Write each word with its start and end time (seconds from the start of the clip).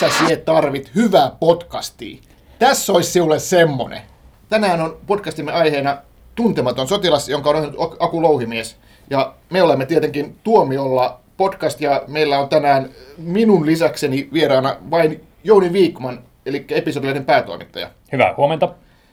missä 0.00 0.26
sie 0.26 0.36
tarvit 0.36 0.90
hyvää 0.94 1.30
podcastia? 1.40 2.18
Tässä 2.58 2.92
olisi 2.92 3.10
sinulle 3.10 3.38
semmonen. 3.38 4.02
Tänään 4.48 4.80
on 4.80 4.96
podcastimme 5.06 5.52
aiheena 5.52 5.96
tuntematon 6.34 6.88
sotilas, 6.88 7.28
jonka 7.28 7.50
on 7.50 7.56
ohjannut 7.56 7.96
Aku 7.98 8.22
Louhimies. 8.22 8.76
Ja 9.10 9.34
me 9.50 9.62
olemme 9.62 9.86
tietenkin 9.86 10.36
Tuomiolla 10.44 11.20
podcast 11.36 11.80
ja 11.80 12.02
meillä 12.08 12.38
on 12.38 12.48
tänään 12.48 12.90
minun 13.18 13.66
lisäkseni 13.66 14.28
vieraana 14.32 14.76
vain 14.90 15.24
Jouni 15.44 15.72
Viikman, 15.72 16.20
eli 16.46 16.64
episodileiden 16.68 17.24
päätoimittaja. 17.24 17.90
Hyvää 18.12 18.34
huomenta. 18.36 18.68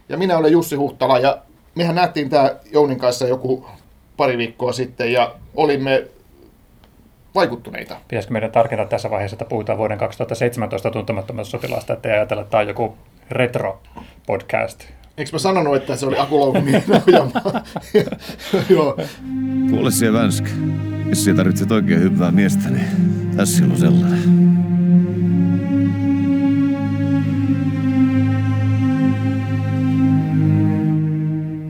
Ja 0.10 0.18
minä 0.18 0.38
olen 0.38 0.52
Jussi 0.52 0.76
Huhtala 0.76 1.20
ja 1.20 1.38
mehän 1.76 1.96
nähtiin 1.96 2.30
tämä 2.30 2.56
Jounin 2.72 3.00
kanssa 3.00 3.28
joku 3.28 3.66
pari 4.18 4.38
viikkoa 4.38 4.74
sitten 4.74 5.14
ja 5.14 5.36
olimme 5.56 6.08
vaikuttuneita. 7.36 7.98
Pitäisikö 8.08 8.34
meidän 8.34 8.52
tarkentaa 8.52 8.86
tässä 8.86 9.10
vaiheessa, 9.10 9.36
että 9.36 9.46
puhutaan 9.46 9.78
vuoden 9.78 9.98
2017 9.98 10.92
tuntemattomasta 10.92 11.52
sotilasta, 11.52 11.94
että 11.94 12.10
ajatella, 12.10 12.42
että 12.42 12.52
tämä 12.52 12.62
on 12.62 12.68
joku 12.68 12.98
retro-podcast? 13.32 14.84
Eikö 15.18 15.32
mä 15.34 15.40
sanonut, 15.40 15.76
että 15.76 15.96
se 15.96 16.06
oli 16.06 16.18
Aku 16.20 16.40
Louhimien 16.40 16.84
ohjelma? 16.90 17.42
Joo. 18.70 18.98
Kuule 19.70 19.92
siellä 19.92 20.20
Vänskä. 20.20 20.50
Jos 21.10 21.24
siellä 21.24 21.38
tarvitset 21.38 21.72
oikein 21.72 22.00
hyvää 22.00 22.32
miestä, 22.32 22.70
niin 22.70 22.88
tässä 23.38 23.66
on 23.66 23.78
sellainen. 23.78 24.24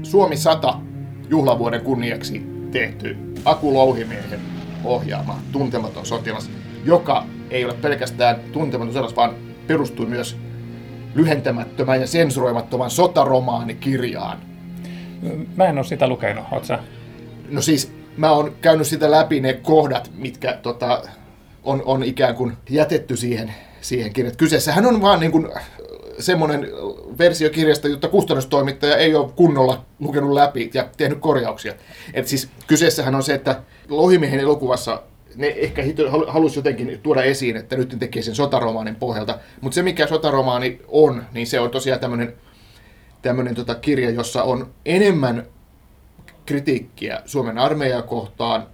Suomi 0.03 0.38
100 0.38 0.80
juhlavuoden 1.30 1.81
kunniaksi 1.81 2.45
tehty 2.72 3.17
Aku 3.45 3.73
Louhimiehen 3.73 4.52
ohjaama 4.84 5.40
Tuntematon 5.52 6.05
sotilas, 6.05 6.50
joka 6.86 7.26
ei 7.50 7.66
ole 7.66 7.73
pelkästään 7.73 8.40
tuntematon 8.52 8.94
sotilas, 8.94 9.16
vaan 9.16 9.36
perustuu 9.68 10.06
myös 10.06 10.38
lyhentämättömän 11.16 12.02
ja 12.02 12.08
sensuroimattoman 12.08 12.90
sotaromaanikirjaan. 12.90 14.38
Mä 15.56 15.66
en 15.66 15.78
ole 15.78 15.86
sitä 15.86 16.08
lukenut, 16.08 16.45
oot 16.52 16.66
sä? 16.66 16.80
No 17.50 17.62
siis 17.62 17.92
mä 18.17 18.31
oon 18.31 18.56
käynyt 18.62 18.88
sitä 18.88 19.12
läpi 19.12 19.40
ne 19.40 19.53
kohdat, 19.53 20.12
mitkä 20.17 20.53
tota, 20.62 21.02
on, 21.64 21.81
on 21.86 22.03
ikään 22.03 22.36
kuin 22.36 22.58
jätetty 22.70 23.18
siihen, 23.18 23.53
siihen 23.81 24.14
kirjaan. 24.14 24.38
Kyseessähän 24.38 24.86
on 24.86 25.02
vaan 25.02 25.20
niin 25.20 25.31
kuin 25.31 25.50
semmoinen 26.20 26.68
versio 27.18 27.50
kirjasta, 27.50 27.88
jota 27.88 28.08
kustannustoimittaja 28.08 28.97
ei 28.97 29.16
ole 29.16 29.31
kunnolla 29.36 29.86
lukenut 30.00 30.31
läpi 30.31 30.72
ja 30.73 30.88
tehnyt 30.97 31.20
korjauksia. 31.20 31.73
Et 32.14 32.28
siis 32.28 32.50
kyseessähän 32.68 33.16
on 33.16 33.23
se, 33.23 33.34
että 33.34 33.62
Lohimiehen 33.89 34.39
elokuvassa 34.39 35.03
ne 35.36 35.48
ehkä 35.48 35.84
halusi 36.28 36.59
jotenkin 36.59 37.00
tuoda 37.03 37.23
esiin, 37.23 37.58
että 37.58 37.76
nyt 37.76 37.94
ne 37.94 38.00
tekee 38.00 38.22
sen 38.22 38.36
sotaromaanin 38.36 38.95
pohjalta. 38.95 39.40
Mutta 39.62 39.75
se, 39.75 39.84
mikä 39.84 40.08
sotaromaani 40.08 40.81
on, 40.88 41.23
niin 41.34 41.48
se 41.48 41.59
on 41.59 41.72
tosiaan 41.72 42.00
tämmöinen 42.00 42.34
tämmöinen 43.23 43.56
tota 43.56 43.75
kirja, 43.75 44.09
jossa 44.09 44.44
on 44.44 44.73
enemmän 44.86 45.45
kritiikkiä 46.45 47.22
Suomen 47.25 47.58
armeijaa 47.58 48.02
kohtaan, 48.02 48.67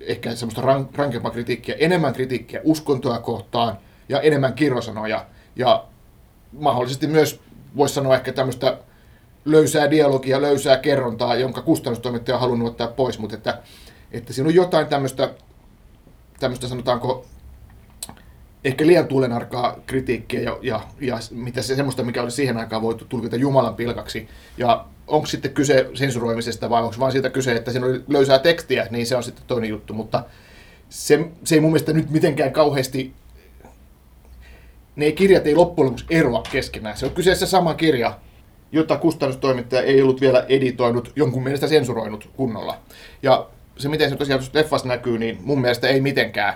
ehkä 0.00 0.34
semmoista 0.34 0.62
rankempaa 0.94 1.30
kritiikkiä, 1.30 1.74
enemmän 1.78 2.14
kritiikkiä 2.14 2.60
uskontoa 2.64 3.18
kohtaan 3.18 3.78
ja 4.08 4.20
enemmän 4.20 4.54
kirosanoja. 4.54 5.26
Ja 5.56 5.84
mahdollisesti 6.52 7.06
myös 7.06 7.40
voisi 7.76 7.94
sanoa 7.94 8.14
ehkä 8.14 8.32
tämmöistä 8.32 8.78
löysää 9.44 9.90
dialogia, 9.90 10.42
löysää 10.42 10.76
kerrontaa, 10.76 11.36
jonka 11.36 11.62
kustannustoimittaja 11.62 12.34
on 12.34 12.40
halunnut 12.40 12.68
ottaa 12.68 12.88
pois, 12.88 13.18
mutta 13.18 13.36
että, 13.36 13.58
että 14.12 14.32
siinä 14.32 14.48
on 14.48 14.54
jotain 14.54 14.86
tämmöistä, 14.86 15.34
tämmöistä 16.40 16.68
sanotaanko 16.68 17.26
ehkä 18.64 18.86
liian 18.86 19.06
tuulenarkaa 19.06 19.76
kritiikkiä 19.86 20.40
ja, 20.40 20.58
ja, 20.62 20.80
ja 21.00 21.18
mitä 21.30 21.62
se, 21.62 21.76
semmoista, 21.76 22.02
mikä 22.02 22.22
olisi 22.22 22.36
siihen 22.36 22.56
aikaan 22.56 22.82
voitu 22.82 23.04
tulkita 23.04 23.36
Jumalan 23.36 23.74
pilkaksi. 23.74 24.28
Ja 24.56 24.84
onko 25.06 25.26
sitten 25.26 25.54
kyse 25.54 25.90
sensuroimisesta 25.94 26.70
vai 26.70 26.82
onko 26.82 26.94
vain 26.98 27.12
siitä 27.12 27.30
kyse, 27.30 27.52
että 27.52 27.70
siinä 27.70 27.86
oli 27.86 28.04
löysää 28.08 28.38
tekstiä, 28.38 28.86
niin 28.90 29.06
se 29.06 29.16
on 29.16 29.22
sitten 29.22 29.44
toinen 29.46 29.70
juttu, 29.70 29.94
mutta 29.94 30.24
se, 30.88 31.28
se 31.44 31.54
ei 31.54 31.60
mun 31.60 31.70
mielestä 31.70 31.92
nyt 31.92 32.10
mitenkään 32.10 32.52
kauheasti 32.52 33.12
ne 34.96 35.12
kirjat 35.12 35.46
ei 35.46 35.54
loppujen 35.54 35.86
lopuksi 35.86 36.06
eroa 36.10 36.42
keskenään. 36.52 36.96
Se 36.96 37.06
on 37.06 37.12
kyseessä 37.12 37.46
sama 37.46 37.74
kirja, 37.74 38.18
jota 38.72 38.96
kustannustoimittaja 38.96 39.82
ei 39.82 40.02
ollut 40.02 40.20
vielä 40.20 40.44
editoinut, 40.48 41.12
jonkun 41.16 41.42
mielestä 41.42 41.68
sensuroinut 41.68 42.30
kunnolla. 42.36 42.78
Ja 43.22 43.46
se, 43.78 43.88
miten 43.88 44.10
se 44.10 44.16
tosiaan 44.16 44.42
leffassa 44.52 44.88
näkyy, 44.88 45.18
niin 45.18 45.38
mun 45.44 45.60
mielestä 45.60 45.88
ei 45.88 46.00
mitenkään. 46.00 46.54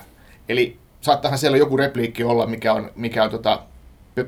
Eli 0.49 0.79
saattahan 1.01 1.39
siellä 1.39 1.59
joku 1.59 1.77
repliikki 1.77 2.25
olla, 2.25 2.47
mikä 2.47 2.73
on, 2.73 2.91
mikä 2.97 3.25
on 3.25 3.31
tota, 3.31 3.63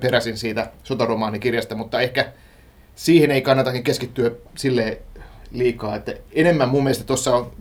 peräisin 0.01 0.37
siitä 0.37 0.71
sotaromaanikirjasta, 0.83 1.75
mutta 1.75 2.01
ehkä 2.01 2.33
siihen 2.95 3.31
ei 3.31 3.43
kannatakin 3.43 3.83
keskittyä 3.83 4.31
sille 4.57 5.03
liikaa. 5.51 5.97
Että 5.97 6.15
enemmän 6.33 6.69
mun 6.69 6.83
mielestä 6.85 7.05
tuossa 7.05 7.37
on 7.37 7.53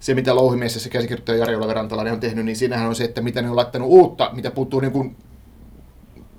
se, 0.00 0.14
mitä 0.14 0.36
Louhimiessä 0.36 0.80
se 0.80 0.88
käsikirjoittaja 0.88 1.38
Jari 1.38 1.54
Olaverantalainen 1.54 2.12
on 2.12 2.20
tehnyt, 2.20 2.44
niin 2.44 2.56
siinähän 2.56 2.88
on 2.88 2.94
se, 2.94 3.04
että 3.04 3.20
mitä 3.20 3.42
ne 3.42 3.50
on 3.50 3.56
laittanut 3.56 3.88
uutta, 3.88 4.30
mitä 4.32 4.50
puuttuu 4.50 4.80
niin 4.80 4.92
kuin 4.92 5.16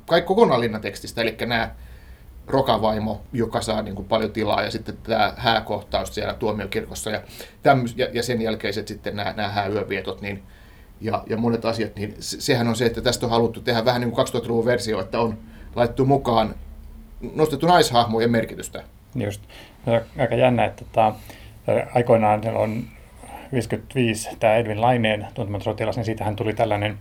kaikki 0.06 0.28
kokonaan 0.28 0.62
linnatekstistä, 0.62 1.22
eli 1.22 1.38
nämä 1.40 1.76
Rokavaimo, 2.48 3.22
joka 3.34 3.62
saa 3.62 3.82
niin 3.82 3.96
kuin 3.96 4.08
paljon 4.08 4.32
tilaa, 4.32 4.64
ja 4.64 4.72
sitten 4.72 4.98
tämä 5.04 5.34
hääkohtaus 5.38 6.16
siellä 6.16 6.34
tuomiokirkossa, 6.34 7.10
ja, 7.10 7.22
tämmöis, 7.64 7.98
ja, 7.98 8.08
ja 8.14 8.24
sen 8.24 8.42
jälkeiset 8.42 8.88
sitten 8.88 9.16
nämä, 9.16 9.34
nämä 9.38 9.50
hääyövietot, 9.50 10.22
niin, 10.22 10.44
ja, 11.02 11.24
ja 11.30 11.38
monet 11.38 11.66
asiat, 11.66 11.96
niin 11.96 12.16
sehän 12.20 12.68
on 12.68 12.76
se, 12.76 12.86
että 12.86 13.02
tästä 13.02 13.26
on 13.26 13.30
haluttu 13.30 13.62
tehdä 13.62 13.86
vähän 13.86 14.02
niin 14.02 14.12
kuin 14.12 14.28
2000-luvun 14.28 14.66
versio, 14.66 15.00
että 15.00 15.20
on 15.20 15.38
laittu 15.76 16.06
mukaan 16.06 16.56
nostettu 17.36 17.68
naishahmojen 17.68 18.32
merkitystä. 18.32 18.84
Just. 19.16 19.42
Aika 20.18 20.36
jännä, 20.36 20.66
että 20.66 20.86
tota, 20.86 21.16
aikoinaan 21.96 22.42
on 22.56 22.84
55 23.54 24.30
tämä 24.40 24.56
Edwin 24.56 24.82
Laineen 24.82 25.28
tuntematon 25.34 25.64
sotilas, 25.64 25.96
niin 25.96 26.06
siitähän 26.06 26.36
tuli 26.36 26.54
tällainen 26.54 26.98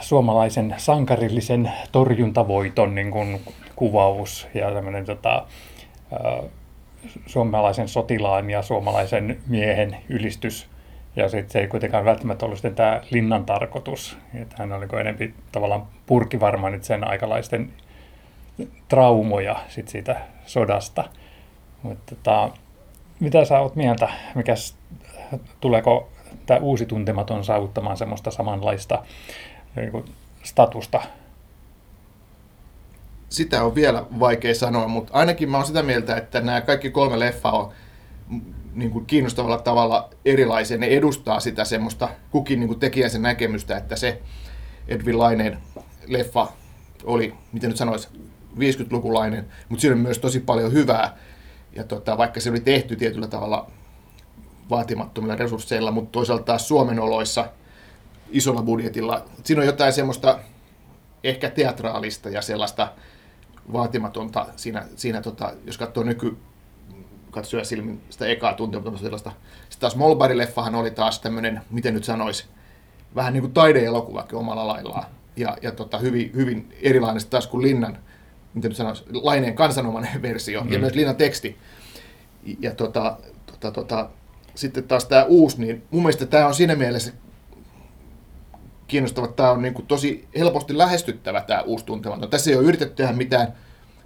suomalaisen 0.00 0.74
sankarillisen 0.76 1.72
torjuntavoiton 1.92 2.94
niin 2.94 3.10
kuin, 3.10 3.40
kuvaus 3.76 4.48
ja 4.54 4.70
tämmöinen 4.70 5.04
tota, 5.04 5.46
suomalaisen 7.26 7.88
sotilaan 7.88 8.50
ja 8.50 8.62
suomalaisen 8.62 9.38
miehen 9.46 9.96
ylistys. 10.08 10.68
Ja 11.16 11.28
sitten 11.28 11.50
se 11.50 11.58
ei 11.58 11.68
kuitenkaan 11.68 12.04
välttämättä 12.04 12.44
ollut 12.44 12.58
sitten 12.58 12.74
tämä 12.74 13.00
linnan 13.10 13.44
tarkoitus. 13.44 14.18
Että 14.34 14.56
hän 14.58 14.72
oli 14.72 14.86
enemmän 15.00 15.34
tavallaan 15.52 15.86
purki 16.06 16.40
varmaan 16.40 16.72
nyt 16.72 16.84
sen 16.84 17.08
aikalaisten 17.08 17.72
traumoja 18.88 19.56
sit 19.68 19.88
siitä 19.88 20.16
sodasta. 20.46 21.04
Mutta 21.82 22.14
tota, 22.14 22.50
mitä 23.20 23.44
sä 23.44 23.60
oot 23.60 23.76
mieltä, 23.76 24.08
mikäs, 24.34 24.76
tuleeko 25.60 26.08
tämä 26.46 26.60
uusi 26.60 26.86
tuntematon 26.86 27.44
saavuttamaan 27.44 27.96
semmoista 27.96 28.30
samanlaista 28.30 29.02
niin 29.78 29.92
kuin 29.92 30.04
statusta? 30.42 31.02
Sitä 33.28 33.64
on 33.64 33.74
vielä 33.74 34.06
vaikea 34.20 34.54
sanoa, 34.54 34.88
mutta 34.88 35.12
ainakin 35.14 35.50
mä 35.50 35.56
oon 35.56 35.66
sitä 35.66 35.82
mieltä, 35.82 36.16
että 36.16 36.40
nämä 36.40 36.60
kaikki 36.60 36.90
kolme 36.90 37.18
leffaa 37.18 37.58
on 37.58 37.72
niin 38.74 38.90
kuin 38.90 39.06
kiinnostavalla 39.06 39.58
tavalla 39.58 40.10
erilaisia. 40.24 40.78
Ne 40.78 40.86
edustaa 40.86 41.40
sitä 41.40 41.64
semmoista 41.64 42.08
kukin 42.30 42.60
niin 42.60 42.68
kuin 42.68 42.80
tekijän 42.80 43.10
sen 43.10 43.22
näkemystä, 43.22 43.76
että 43.76 43.96
se 43.96 44.22
Edwin 44.88 45.18
Laineen 45.18 45.58
leffa 46.06 46.48
oli, 47.04 47.34
miten 47.52 47.70
nyt 47.70 47.76
sanoisi, 47.76 48.08
50-lukulainen, 48.56 49.44
mutta 49.68 49.80
siinä 49.80 49.94
on 49.94 50.00
myös 50.00 50.18
tosi 50.18 50.40
paljon 50.40 50.72
hyvää. 50.72 51.16
Ja 51.76 51.84
tota, 51.84 52.18
vaikka 52.18 52.40
se 52.40 52.50
oli 52.50 52.60
tehty 52.60 52.96
tietyllä 52.96 53.26
tavalla 53.26 53.70
vaatimattomilla 54.70 55.36
resursseilla, 55.36 55.90
mutta 55.90 56.12
toisaalta 56.12 56.44
taas 56.44 56.68
Suomen 56.68 57.00
oloissa– 57.00 57.48
isolla 58.30 58.62
budjetilla. 58.62 59.24
Siinä 59.44 59.60
on 59.60 59.66
jotain 59.66 59.92
semmoista 59.92 60.38
ehkä 61.24 61.50
teatraalista 61.50 62.28
ja 62.28 62.42
sellaista 62.42 62.92
vaatimatonta 63.72 64.46
siinä, 64.56 64.86
siinä 64.96 65.20
tota, 65.20 65.52
jos 65.66 65.78
katsoo 65.78 66.04
nyky 66.04 66.36
katsoja 67.30 67.64
silmin 67.64 68.00
sitä 68.10 68.26
ekaa 68.26 68.54
tuntematonta 68.54 68.98
sellaista. 68.98 69.32
Sitten 69.60 69.80
taas 69.80 69.96
Molbari-leffahan 69.96 70.74
oli 70.74 70.90
taas 70.90 71.20
tämmöinen, 71.20 71.60
miten 71.70 71.94
nyt 71.94 72.04
sanoisi, 72.04 72.44
vähän 73.14 73.32
niin 73.32 73.40
kuin 73.40 73.52
taideelokuvakin 73.52 74.38
omalla 74.38 74.66
laillaan. 74.66 75.04
Ja, 75.36 75.56
ja 75.62 75.72
tota, 75.72 75.98
hyvin, 75.98 76.30
hyvin 76.34 76.74
erilainen 76.82 77.22
taas 77.30 77.46
kuin 77.46 77.62
Linnan, 77.62 77.98
miten 78.54 78.68
nyt 78.68 78.76
sanoisi, 78.76 79.04
Laineen 79.12 79.54
kansanomainen 79.54 80.22
versio 80.28 80.64
mm. 80.64 80.72
ja 80.72 80.78
myös 80.78 80.94
Linnan 80.94 81.16
teksti. 81.16 81.56
Ja 82.60 82.74
tota, 82.74 83.16
tota, 83.46 83.70
tota, 83.70 84.10
sitten 84.54 84.84
taas 84.84 85.04
tämä 85.04 85.24
uusi, 85.24 85.60
niin 85.60 85.82
mun 85.90 86.02
mielestä 86.02 86.26
tämä 86.26 86.46
on 86.46 86.54
siinä 86.54 86.74
mielessä 86.74 87.12
kiinnostava. 88.88 89.28
Tämä 89.28 89.50
on 89.50 89.62
niin 89.62 89.74
kuin 89.74 89.86
tosi 89.86 90.28
helposti 90.38 90.78
lähestyttävä 90.78 91.40
tämä 91.40 91.62
uusi 91.62 91.84
tuntematon. 91.84 92.30
Tässä 92.30 92.50
ei 92.50 92.56
ole 92.56 92.64
yritetty 92.64 92.94
tehdä 92.94 93.12
mitään, 93.12 93.52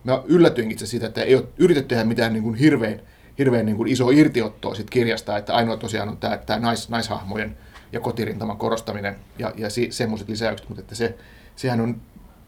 mä 0.05 0.23
yllätyin 0.25 0.71
itse 0.71 0.87
siitä, 0.87 1.07
että 1.07 1.23
ei 1.23 1.35
ole 1.35 1.45
yritetty 1.59 1.89
tehdä 1.89 2.05
mitään 2.05 2.33
niin 2.33 2.43
kuin 2.43 2.55
hirveän, 2.55 3.01
hirveän 3.39 3.67
niin 3.67 3.77
kuin 3.77 3.93
iso 3.93 4.11
irtiottoa 4.11 4.75
siitä 4.75 4.91
kirjasta, 4.91 5.37
että 5.37 5.55
ainoa 5.55 5.77
tosiaan 5.77 6.09
on 6.09 6.17
tämä, 6.17 6.37
tämä 6.37 6.59
nais, 6.59 6.89
naishahmojen 6.89 7.57
ja 7.93 8.01
kotirintaman 8.01 8.57
korostaminen 8.57 9.17
ja, 9.39 9.53
ja 9.57 9.69
semmoiset 9.91 10.29
lisäykset, 10.29 10.69
mutta 10.69 10.81
että 10.81 10.95
se, 10.95 11.15
sehän 11.57 11.81
on 11.81 12.01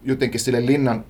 jotenkin 0.03 0.39
sille 0.39 0.65
linnan 0.65 1.05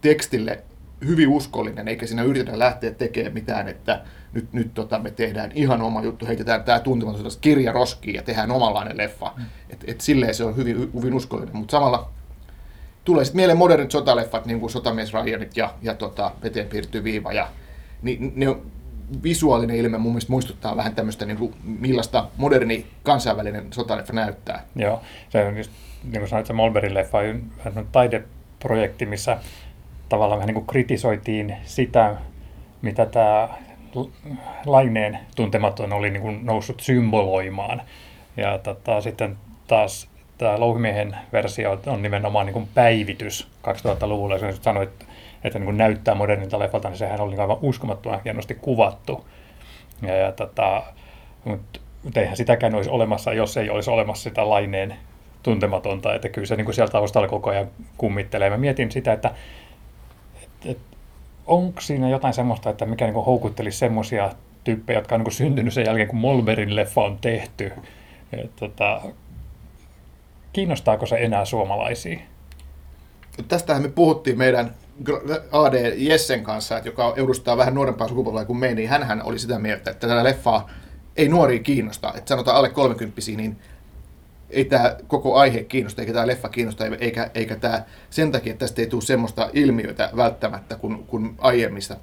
tekstille 0.00 0.62
hyvin 1.06 1.28
uskollinen, 1.28 1.88
eikä 1.88 2.06
siinä 2.06 2.22
yritetä 2.22 2.58
lähteä 2.58 2.90
tekemään 2.90 3.34
mitään, 3.34 3.68
että 3.68 4.04
nyt, 4.32 4.52
nyt 4.52 4.74
tota, 4.74 4.98
me 4.98 5.10
tehdään 5.10 5.52
ihan 5.54 5.82
oma 5.82 6.02
juttu, 6.02 6.26
heitetään 6.26 6.64
tämä 6.64 6.80
tuntematon 6.80 7.30
kirja 7.40 7.72
roskiin 7.72 8.14
ja 8.14 8.22
tehdään 8.22 8.50
omanlainen 8.50 8.96
leffa. 8.96 9.32
Mm. 9.36 9.44
Et, 9.70 9.84
et 9.86 10.00
silleen 10.00 10.34
se 10.34 10.44
on 10.44 10.56
hyvin, 10.56 10.90
hyvin 10.94 11.14
uskollinen, 11.14 11.56
mutta 11.56 11.72
samalla 11.72 12.10
tulee 13.04 13.24
sitten 13.24 13.36
mieleen 13.36 13.58
modernit 13.58 13.90
sotaleffat, 13.90 14.46
niin 14.46 14.60
kuin 14.60 14.70
Sotamies 14.70 15.12
Ryanit 15.14 15.56
ja, 15.56 15.74
ja 15.82 15.94
tota, 15.94 16.30
Veteen 16.42 16.66
piirtyy 16.66 17.04
viiva. 17.04 17.32
Ja, 17.32 17.48
niin, 18.02 18.32
ne 18.36 18.48
on, 18.48 18.62
visuaalinen 19.22 19.76
ilme 19.76 19.98
mun 19.98 20.12
mielestä 20.12 20.32
muistuttaa 20.32 20.76
vähän 20.76 20.94
tämmöistä, 20.94 21.26
niin 21.26 21.36
kuin, 21.36 21.54
millaista 21.64 22.28
moderni 22.36 22.86
kansainvälinen 23.02 23.66
sotaleffa 23.72 24.12
näyttää. 24.12 24.64
Joo, 24.76 25.00
se 25.28 25.44
on 25.44 25.56
just, 25.56 25.70
niin 26.02 26.20
kuin 26.20 26.28
sanoit, 26.28 26.46
se 26.46 26.52
Molberin 26.52 26.94
leffa 26.94 27.18
on 27.76 27.86
taideprojekti, 27.92 29.06
missä 29.06 29.38
tavallaan 30.08 30.38
vähän 30.38 30.46
niin 30.46 30.54
kuin 30.54 30.66
kritisoitiin 30.66 31.56
sitä, 31.64 32.16
mitä 32.82 33.06
tämä 33.06 33.48
Laineen 34.66 35.18
tuntematon 35.36 35.92
oli 35.92 36.10
niin 36.10 36.22
kuin 36.22 36.46
noussut 36.46 36.80
symboloimaan. 36.80 37.82
Ja 38.36 38.58
tota, 38.58 39.00
sitten 39.00 39.36
taas 39.66 40.08
tämä 40.38 40.60
Louhimiehen 40.60 41.16
versio 41.32 41.80
on 41.86 42.02
nimenomaan 42.02 42.46
niin 42.46 42.54
kuin 42.54 42.68
päivitys 42.74 43.48
2000-luvulla. 43.68 44.36
Jos 44.36 44.62
sanoit, 44.62 44.90
että 45.44 45.58
niin 45.58 45.64
kuin 45.64 45.78
näyttää 45.78 46.14
modernilta 46.14 46.58
leffalta, 46.58 46.88
niin 46.88 46.98
sehän 46.98 47.20
oli 47.20 47.36
aivan 47.36 47.58
uskomattoman 47.62 48.20
hienosti 48.24 48.54
kuvattu. 48.54 49.26
Ja, 50.02 50.16
ja 50.16 50.32
tota, 50.32 50.82
mutta 51.44 51.80
eihän 52.16 52.36
sitäkään 52.36 52.74
olisi 52.74 52.90
olemassa, 52.90 53.32
jos 53.32 53.56
ei 53.56 53.70
olisi 53.70 53.90
olemassa 53.90 54.22
sitä 54.22 54.48
Laineen 54.48 54.96
tuntematonta, 55.42 56.14
että 56.14 56.28
kyllä 56.28 56.46
se 56.46 56.56
niin 56.56 56.64
kuin 56.64 56.74
sieltä 56.74 56.92
taustalla 56.92 57.28
koko 57.28 57.50
ajan 57.50 57.68
kummittelee. 57.96 58.50
Mä 58.50 58.56
mietin 58.56 58.92
sitä, 58.92 59.12
että, 59.12 59.30
että, 60.42 60.70
että 60.70 60.89
onko 61.50 61.80
siinä 61.80 62.08
jotain 62.08 62.34
semmoista, 62.34 62.70
että 62.70 62.86
mikä 62.86 63.04
niin 63.04 63.24
houkuttelisi 63.24 63.78
semmoisia 63.78 64.30
tyyppejä, 64.64 64.98
jotka 64.98 65.14
on 65.14 65.20
niin 65.20 65.32
syntynyt 65.32 65.74
sen 65.74 65.84
jälkeen, 65.86 66.08
kun 66.08 66.18
Molberin 66.18 66.76
leffa 66.76 67.00
on 67.00 67.18
tehty. 67.18 67.72
Et, 68.32 68.56
tota, 68.56 69.02
kiinnostaako 70.52 71.06
se 71.06 71.16
enää 71.16 71.44
suomalaisia? 71.44 72.20
Tästähän 73.48 73.82
me 73.82 73.88
puhuttiin 73.88 74.38
meidän 74.38 74.74
AD 75.52 75.92
Jessen 75.96 76.42
kanssa, 76.42 76.80
joka 76.84 77.14
edustaa 77.16 77.56
vähän 77.56 77.74
nuorempaa 77.74 78.08
sukupolvea 78.08 78.44
kuin 78.44 78.58
me, 78.58 78.74
niin 78.74 78.88
hän 78.88 79.22
oli 79.24 79.38
sitä 79.38 79.58
mieltä, 79.58 79.90
että 79.90 80.08
tätä 80.08 80.24
leffaa 80.24 80.70
ei 81.16 81.28
nuoria 81.28 81.58
kiinnosta. 81.58 82.12
Että 82.16 82.28
sanotaan 82.28 82.56
alle 82.56 82.68
30 82.68 83.20
niin 83.36 83.56
ei 84.50 84.64
tämä 84.64 84.96
koko 85.06 85.36
aihe 85.36 85.64
kiinnosta, 85.64 86.02
eikä 86.02 86.12
tämä 86.12 86.26
leffa 86.26 86.48
kiinnosta, 86.48 86.84
eikä, 86.86 87.30
eikä 87.34 87.56
tämä 87.56 87.82
sen 88.10 88.32
takia, 88.32 88.52
että 88.52 88.66
tästä 88.66 88.82
ei 88.82 88.86
tule 88.86 89.02
semmoista 89.02 89.50
ilmiötä 89.52 90.10
välttämättä 90.16 90.76
kuin, 90.76 91.04
kuin 91.04 91.34
aiemmista 91.38 91.96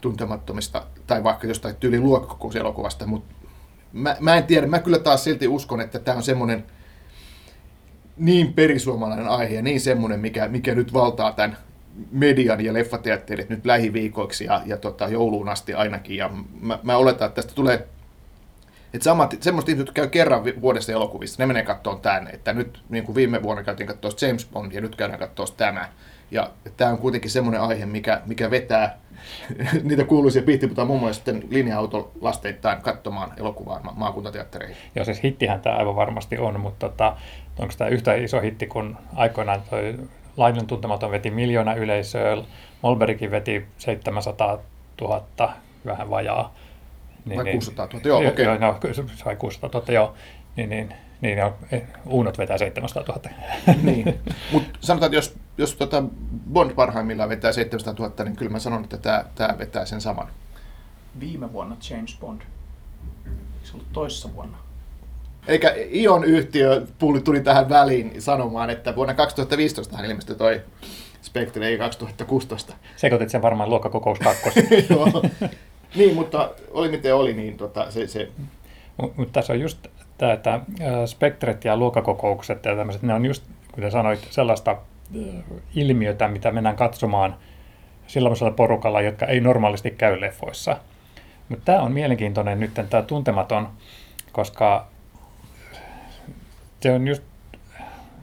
tuntemattomista, 0.00 0.86
tai 1.06 1.24
vaikka 1.24 1.46
jostain 1.46 1.76
tyyli 1.76 2.00
luokkakokouselokuvasta, 2.00 3.06
mutta 3.06 3.34
mä, 3.92 4.16
mä 4.20 4.36
en 4.36 4.44
tiedä, 4.44 4.66
mä 4.66 4.78
kyllä 4.78 4.98
taas 4.98 5.24
silti 5.24 5.48
uskon, 5.48 5.80
että 5.80 5.98
tämä 5.98 6.16
on 6.16 6.22
semmoinen 6.22 6.64
niin 8.16 8.52
perisuomalainen 8.52 9.28
aihe 9.28 9.54
ja 9.54 9.62
niin 9.62 9.80
semmoinen, 9.80 10.20
mikä, 10.20 10.48
mikä 10.48 10.74
nyt 10.74 10.92
valtaa 10.92 11.32
tämän 11.32 11.56
median 12.10 12.64
ja 12.64 12.72
leffateatterit 12.72 13.48
nyt 13.48 13.66
lähiviikoiksi 13.66 14.44
ja, 14.44 14.62
ja 14.66 14.76
tota, 14.76 15.08
jouluun 15.08 15.48
asti 15.48 15.74
ainakin. 15.74 16.16
Ja 16.16 16.30
mä, 16.60 16.78
mä 16.82 16.96
oletan, 16.96 17.26
että 17.26 17.42
tästä 17.42 17.54
tulee 17.54 17.88
että 18.96 19.04
samat, 19.04 19.36
semmoista 19.40 19.70
ihmiset, 19.70 19.86
jotka 19.86 20.00
käy 20.00 20.08
kerran 20.08 20.44
vuodessa 20.60 20.92
elokuvissa, 20.92 21.42
ne 21.42 21.46
menee 21.46 21.62
katsomaan 21.62 22.02
tänne. 22.02 22.30
Että 22.30 22.52
nyt, 22.52 22.82
niin 22.88 23.04
kuin 23.04 23.16
viime 23.16 23.42
vuonna 23.42 23.62
käytiin 23.62 23.86
katsoa 23.86 24.28
James 24.28 24.48
Bond 24.52 24.72
ja 24.72 24.80
nyt 24.80 24.96
käydään 24.96 25.18
katsoa 25.18 25.46
tämä. 25.56 25.88
Ja 26.30 26.50
tämä 26.76 26.90
on 26.90 26.98
kuitenkin 26.98 27.30
semmoinen 27.30 27.60
aihe, 27.60 27.86
mikä, 27.86 28.20
mikä 28.26 28.50
vetää 28.50 28.98
niitä 29.82 30.04
kuuluisia 30.04 30.42
pihtiputaja 30.42 30.84
muun 30.84 31.00
muassa 31.00 31.14
sitten 31.14 31.44
linja-auto 31.50 32.12
lasteittain 32.20 32.80
katsomaan 32.82 33.32
elokuvaa 33.36 33.80
ma- 33.82 33.94
maakuntateattereihin. 33.96 34.76
Joo, 34.94 35.04
siis 35.04 35.24
hittihän 35.24 35.60
tämä 35.60 35.76
aivan 35.76 35.96
varmasti 35.96 36.38
on, 36.38 36.60
mutta 36.60 36.88
tota, 36.88 37.16
onko 37.58 37.74
tämä 37.78 37.90
yhtä 37.90 38.14
iso 38.14 38.40
hitti 38.40 38.66
kuin 38.66 38.96
aikoinaan 39.14 39.62
toi 39.70 39.94
Lainen 40.36 40.66
tuntematon 40.66 41.10
veti 41.10 41.30
miljoona 41.30 41.74
yleisöä, 41.74 42.36
Molberikin 42.82 43.30
veti 43.30 43.66
700 43.78 44.58
000, 45.00 45.54
vähän 45.86 46.10
vajaa. 46.10 46.54
Niin, 47.26 47.44
Vai 47.44 47.52
600 47.52 47.88
000, 47.92 48.00
joo, 48.04 48.18
okei. 48.18 48.30
Okay. 48.30 48.58
No, 48.58 48.78
sai 49.14 49.36
600 49.36 49.70
000, 49.80 49.92
joo. 49.92 50.14
Niin, 50.56 50.70
niin, 50.70 50.94
niin 51.20 51.38
joo, 51.38 51.54
eh, 51.72 51.82
Uunot 52.06 52.38
vetää 52.38 52.58
700 52.58 53.04
000. 53.08 53.20
niin, 53.82 54.18
mutta 54.52 54.78
sanotaan, 54.80 55.08
että 55.08 55.16
jos, 55.16 55.36
jos 55.58 55.74
tota 55.74 56.02
Bond 56.52 56.70
parhaimmillaan 56.70 57.28
vetää 57.28 57.52
700 57.52 58.08
000, 58.08 58.24
niin 58.24 58.36
kyllä 58.36 58.50
mä 58.50 58.58
sanon, 58.58 58.84
että 58.84 58.96
tämä, 58.96 59.24
tämä 59.34 59.58
vetää 59.58 59.84
sen 59.84 60.00
saman. 60.00 60.28
Viime 61.20 61.52
vuonna 61.52 61.76
James 61.90 62.16
Bond. 62.20 62.40
Se 63.62 63.72
ollut 63.72 63.92
toissa 63.92 64.34
vuonna. 64.34 64.58
Eikä 65.46 65.74
Ion 65.90 66.24
yhtiö 66.24 66.86
tuli 67.24 67.40
tähän 67.40 67.68
väliin 67.68 68.22
sanomaan, 68.22 68.70
että 68.70 68.96
vuonna 68.96 69.14
2015 69.14 69.96
hän 69.96 70.06
ilmestyi 70.06 70.36
toi 70.36 70.60
Spectre, 71.22 71.66
ei 71.66 71.78
2016. 71.78 72.74
Sekoitit 72.96 73.30
sen 73.30 73.42
varmaan 73.42 73.70
luokkakokous 73.70 74.18
kakkos. 74.18 74.54
niin, 75.94 76.14
mutta 76.14 76.50
oli 76.70 76.88
miten 76.88 77.14
oli, 77.14 77.32
niin 77.34 77.56
tota, 77.56 77.90
se... 77.90 78.06
se... 78.06 78.28
Mutta 79.16 79.32
tässä 79.32 79.52
on 79.52 79.60
just 79.60 79.86
tämä, 80.18 80.32
että 80.32 80.60
spektret 81.06 81.64
ja 81.64 81.76
luokkakokoukset 81.76 82.64
ja 82.64 82.76
tämmöiset, 82.76 83.02
ne 83.02 83.14
on 83.14 83.24
just, 83.24 83.44
kuten 83.72 83.90
sanoit, 83.90 84.26
sellaista 84.30 84.76
ilmiötä, 85.74 86.28
mitä 86.28 86.50
mennään 86.50 86.76
katsomaan 86.76 87.36
sellaisella 88.06 88.52
porukalla, 88.52 89.00
jotka 89.00 89.26
ei 89.26 89.40
normaalisti 89.40 89.90
käy 89.90 90.20
leffoissa. 90.20 90.76
Mutta 91.48 91.64
tämä 91.64 91.82
on 91.82 91.92
mielenkiintoinen 91.92 92.60
nyt, 92.60 92.74
tämä 92.74 93.02
tuntematon, 93.02 93.68
koska 94.32 94.86
se 96.80 96.92
on 96.92 97.08
just 97.08 97.22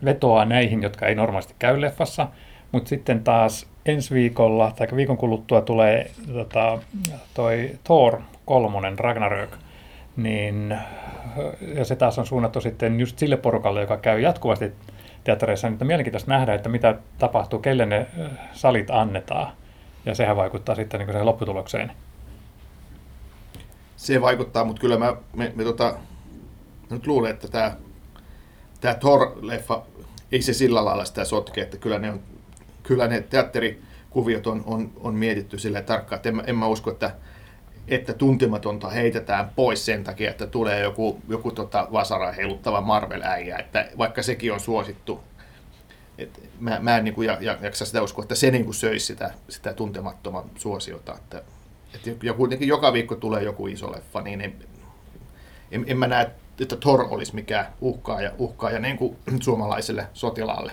vetoa 0.06 0.46
näihin, 0.46 0.84
jotka 0.84 1.08
ei 1.08 1.16
normaalisti 1.16 1.56
käy 1.60 1.82
leffassa, 1.82 2.28
mutta 2.72 2.90
sitten 2.90 3.24
taas 3.24 3.68
ensi 3.86 4.14
viikolla 4.14 4.74
tai 4.76 4.88
viikon 4.96 5.18
kuluttua 5.18 5.62
tulee 5.62 6.12
tota, 6.34 6.80
toi 7.34 7.72
Thor 7.84 8.22
kolmonen 8.46 9.00
Ragnarök, 9.00 9.50
niin 10.16 10.78
ja 11.76 11.86
se 11.86 11.96
taas 11.96 12.20
on 12.20 12.26
suunnattu 12.26 12.62
sitten 12.62 13.00
just 13.00 13.20
sille 13.20 13.38
porukalle, 13.38 13.82
joka 13.82 13.98
käy 13.98 14.20
jatkuvasti 14.20 14.72
teattereissa, 15.24 15.68
on 15.68 15.78
mielenkiintoista 15.84 16.32
nähdä, 16.32 16.54
että 16.54 16.70
mitä 16.70 16.96
tapahtuu, 17.18 17.60
kelle 17.60 17.86
ne 17.86 18.08
salit 18.54 18.90
annetaan. 18.90 19.54
Ja 20.06 20.16
sehän 20.16 20.36
vaikuttaa 20.36 20.76
sitten 20.76 21.00
niin 21.00 21.10
siihen 21.10 21.26
lopputulokseen. 21.26 21.92
Se 23.96 24.22
vaikuttaa, 24.22 24.66
mutta 24.66 24.80
kyllä 24.80 24.98
mä, 24.98 25.16
me, 25.36 25.52
me 25.56 25.64
tota, 25.64 25.96
nyt 26.90 27.08
luulen, 27.08 27.32
että 27.32 27.48
tämä 27.48 27.76
tämä 28.82 28.94
Thor-leffa, 28.94 29.82
ei 30.32 30.42
se 30.42 30.54
sillä 30.54 30.86
lailla 30.86 31.06
sitä 31.06 31.26
sotke, 31.26 31.62
että 31.62 31.78
kyllä 31.78 32.00
ne, 32.00 32.12
on, 32.12 32.20
kyllä 32.84 33.08
ne 33.08 33.22
teatterikuviot 33.22 34.48
on, 34.48 34.64
on, 34.66 34.92
on 35.00 35.16
mietitty 35.16 35.58
sille 35.58 35.82
tarkkaan, 35.82 36.18
että 36.18 36.30
en, 36.30 36.44
en 36.48 36.56
mä 36.56 36.68
usko, 36.68 36.92
että, 36.92 37.16
että 37.88 38.14
tuntematonta 38.14 38.90
heitetään 38.90 39.52
pois 39.56 39.86
sen 39.86 40.04
takia, 40.04 40.30
että 40.30 40.48
tulee 40.48 40.80
joku, 40.80 41.22
joku 41.30 41.52
tota 41.52 41.88
vasara 41.92 42.32
heiluttava 42.32 42.82
Marvel-äijä, 42.82 43.58
että 43.58 43.90
vaikka 43.98 44.24
sekin 44.24 44.54
on 44.54 44.60
suosittu, 44.60 45.20
et 46.18 46.50
mä, 46.60 46.80
mä 46.80 46.98
en 46.98 47.04
niin 47.04 47.16
kuin, 47.16 47.28
ja, 47.28 47.38
ja, 47.42 47.58
jaksa 47.62 47.86
sitä 47.86 48.02
uskoa, 48.02 48.24
että 48.24 48.36
se 48.36 48.52
niin 48.52 48.66
kuin 48.66 48.76
söisi 48.76 49.06
sitä, 49.06 49.34
sitä 49.50 49.74
tuntemattoman 49.74 50.44
suosiota. 50.56 51.16
Että, 51.16 51.42
et, 51.96 52.24
ja 52.24 52.34
kuitenkin 52.34 52.68
joka 52.68 52.94
viikko 52.94 53.16
tulee 53.16 53.44
joku 53.44 53.68
iso 53.68 53.92
leffa, 53.92 54.22
niin 54.22 54.42
en, 54.42 54.54
en, 55.72 55.84
en 55.88 55.98
mä 55.98 56.08
näe 56.08 56.32
että 56.60 56.76
Thor 56.76 57.08
olisi 57.10 57.36
mikään 57.36 57.74
uhkaaja, 57.82 58.32
uhkaaja 58.38 58.80
niin 58.80 58.98
kuin 58.98 59.18
suomalaiselle 59.44 60.08
sotilaalle. 60.14 60.72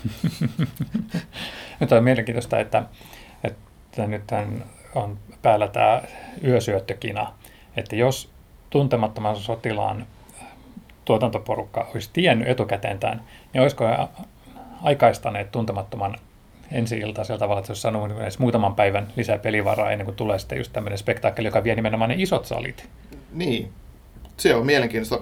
nyt 1.80 1.92
on 1.92 2.04
mielenkiintoista, 2.04 2.58
että, 2.58 2.82
että 3.44 4.06
nyt 4.06 4.22
on 4.94 5.18
päällä 5.42 5.68
tämä 5.68 6.02
yösyöttökina, 6.44 7.32
että 7.76 7.96
jos 7.96 8.30
tuntemattoman 8.70 9.36
sotilaan 9.36 10.06
tuotantoporukka 11.04 11.90
olisi 11.94 12.10
tiennyt 12.12 12.48
etukäteen 12.48 12.98
tämän, 12.98 13.22
niin 13.52 13.62
olisiko 13.62 13.86
he 13.86 13.96
aikaistaneet 14.82 15.52
tuntemattoman 15.52 16.14
ensi 16.72 17.00
sillä 17.22 17.38
tavalla, 17.38 17.60
että 17.60 17.72
jos 17.72 17.82
sanoo 17.82 18.20
edes 18.20 18.38
muutaman 18.38 18.74
päivän 18.74 19.12
lisää 19.16 19.38
pelivaraa 19.38 19.90
ennen 19.90 20.04
kuin 20.04 20.16
tulee 20.16 20.38
sitten 20.38 20.58
just 20.58 20.72
tämmöinen 20.72 20.98
spektaakkeli, 20.98 21.48
joka 21.48 21.64
vie 21.64 21.74
nimenomaan 21.74 22.10
ne 22.10 22.16
isot 22.18 22.44
salit. 22.46 22.88
Niin, 23.32 23.72
se 24.36 24.54
on 24.54 24.66
mielenkiintoista, 24.66 25.20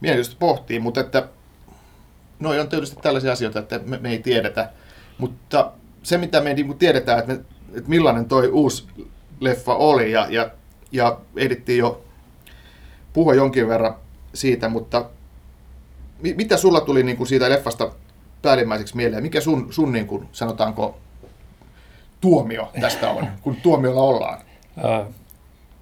mielenkiintoista 0.00 0.36
pohtia, 0.38 0.80
mutta 0.80 1.00
että 1.00 1.28
no 2.40 2.50
on 2.50 2.68
tietysti 2.68 2.96
tällaisia 3.02 3.32
asioita, 3.32 3.58
että 3.58 3.80
me, 3.84 3.98
me 3.98 4.10
ei 4.10 4.18
tiedetä, 4.18 4.70
mutta 5.18 5.72
se 6.02 6.18
mitä 6.18 6.40
me 6.40 6.54
niin 6.54 6.78
tiedetään, 6.78 7.18
että, 7.18 7.32
me, 7.32 7.40
että 7.74 7.88
millainen 7.90 8.24
toi 8.24 8.48
uusi 8.48 8.86
leffa 9.40 9.74
oli 9.74 10.12
ja, 10.12 10.26
ja, 10.30 10.50
ja 10.92 11.18
ehdittiin 11.36 11.78
jo 11.78 12.04
puhua 13.12 13.34
jonkin 13.34 13.68
verran 13.68 13.94
siitä, 14.34 14.68
mutta 14.68 15.04
mi- 16.22 16.34
mitä 16.34 16.56
sulla 16.56 16.80
tuli 16.80 17.02
niin 17.02 17.16
kuin 17.16 17.26
siitä 17.26 17.50
leffasta 17.50 17.92
päällimmäiseksi 18.42 18.96
mieleen? 18.96 19.22
Mikä 19.22 19.40
sun, 19.40 19.72
sun 19.72 19.92
niin 19.92 20.06
kuin, 20.06 20.28
sanotaanko 20.32 20.98
tuomio 22.20 22.70
tästä 22.80 23.10
on, 23.10 23.28
kun 23.42 23.56
tuomiolla 23.56 24.02
ollaan? 24.02 24.38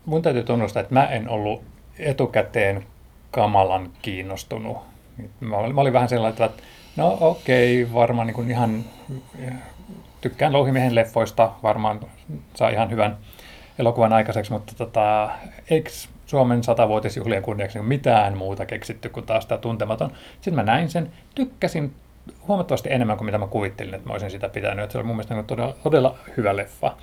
Mun 0.04 0.22
täytyy 0.22 0.42
tunnustaa, 0.42 0.82
että 0.82 0.94
mä 0.94 1.06
en 1.06 1.28
ollut 1.28 1.62
etukäteen 1.98 2.86
kamalan 3.30 3.90
kiinnostunut. 4.02 4.76
Mä 5.40 5.56
olin, 5.56 5.74
mä 5.74 5.80
olin 5.80 5.92
vähän 5.92 6.08
sellainen, 6.08 6.42
että 6.42 6.62
no 6.96 7.18
okei, 7.20 7.88
varmaan 7.94 8.26
niin 8.26 8.34
kuin 8.34 8.50
ihan 8.50 8.84
tykkään 10.20 10.52
Louhimiehen 10.52 10.94
leffoista, 10.94 11.52
varmaan 11.62 12.00
saa 12.54 12.68
ihan 12.68 12.90
hyvän 12.90 13.16
elokuvan 13.78 14.12
aikaiseksi, 14.12 14.52
mutta 14.52 14.72
tota, 14.76 15.30
eikö 15.70 15.90
Suomen 16.26 16.62
satavuotisjuhlien 16.64 17.42
kunniaksi 17.42 17.78
niin 17.78 17.88
mitään 17.88 18.36
muuta 18.36 18.66
keksitty 18.66 19.08
kuin 19.08 19.26
taas 19.26 19.46
tämä 19.46 19.58
tuntematon. 19.58 20.12
Sitten 20.34 20.54
mä 20.54 20.62
näin 20.62 20.90
sen, 20.90 21.10
tykkäsin 21.34 21.94
huomattavasti 22.48 22.92
enemmän 22.92 23.16
kuin 23.16 23.26
mitä 23.26 23.38
mä 23.38 23.46
kuvittelin, 23.46 23.94
että 23.94 24.08
mä 24.08 24.12
olisin 24.12 24.30
sitä 24.30 24.48
pitänyt. 24.48 24.82
Että 24.82 24.92
se 24.92 24.98
oli 24.98 25.06
mun 25.06 25.16
mielestä 25.16 25.34
niin 25.34 25.44
todella, 25.44 25.74
todella 25.82 26.18
hyvä 26.36 26.56
leffa. 26.56 26.96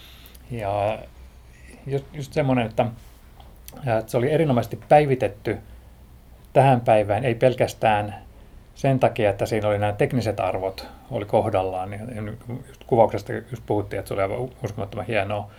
Ja 0.52 1.00
just, 1.88 2.06
just 2.14 2.34
semmoinen, 2.34 2.66
että, 2.66 2.86
että 3.78 4.12
se 4.12 4.18
oli 4.18 4.32
erinomaisesti 4.32 4.80
päivitetty 4.90 5.58
tähän 6.58 6.82
päivään, 6.82 7.26
ei 7.26 7.36
pelkästään 7.36 8.16
sen 8.76 9.00
takia, 9.00 9.30
että 9.30 9.46
siinä 9.46 9.68
oli 9.68 9.78
nämä 9.80 9.92
tekniset 9.92 10.40
arvot 10.40 10.88
oli 11.12 11.26
kohdallaan. 11.26 11.94
Ja 11.94 12.00
just 12.68 12.84
kuvauksesta 12.88 13.34
just 13.34 13.64
puhuttiin, 13.66 14.00
että 14.00 14.08
se 14.08 14.14
oli 14.14 14.22
aivan 14.22 14.50
uskomattoman 14.64 15.06
hienoa. 15.06 15.50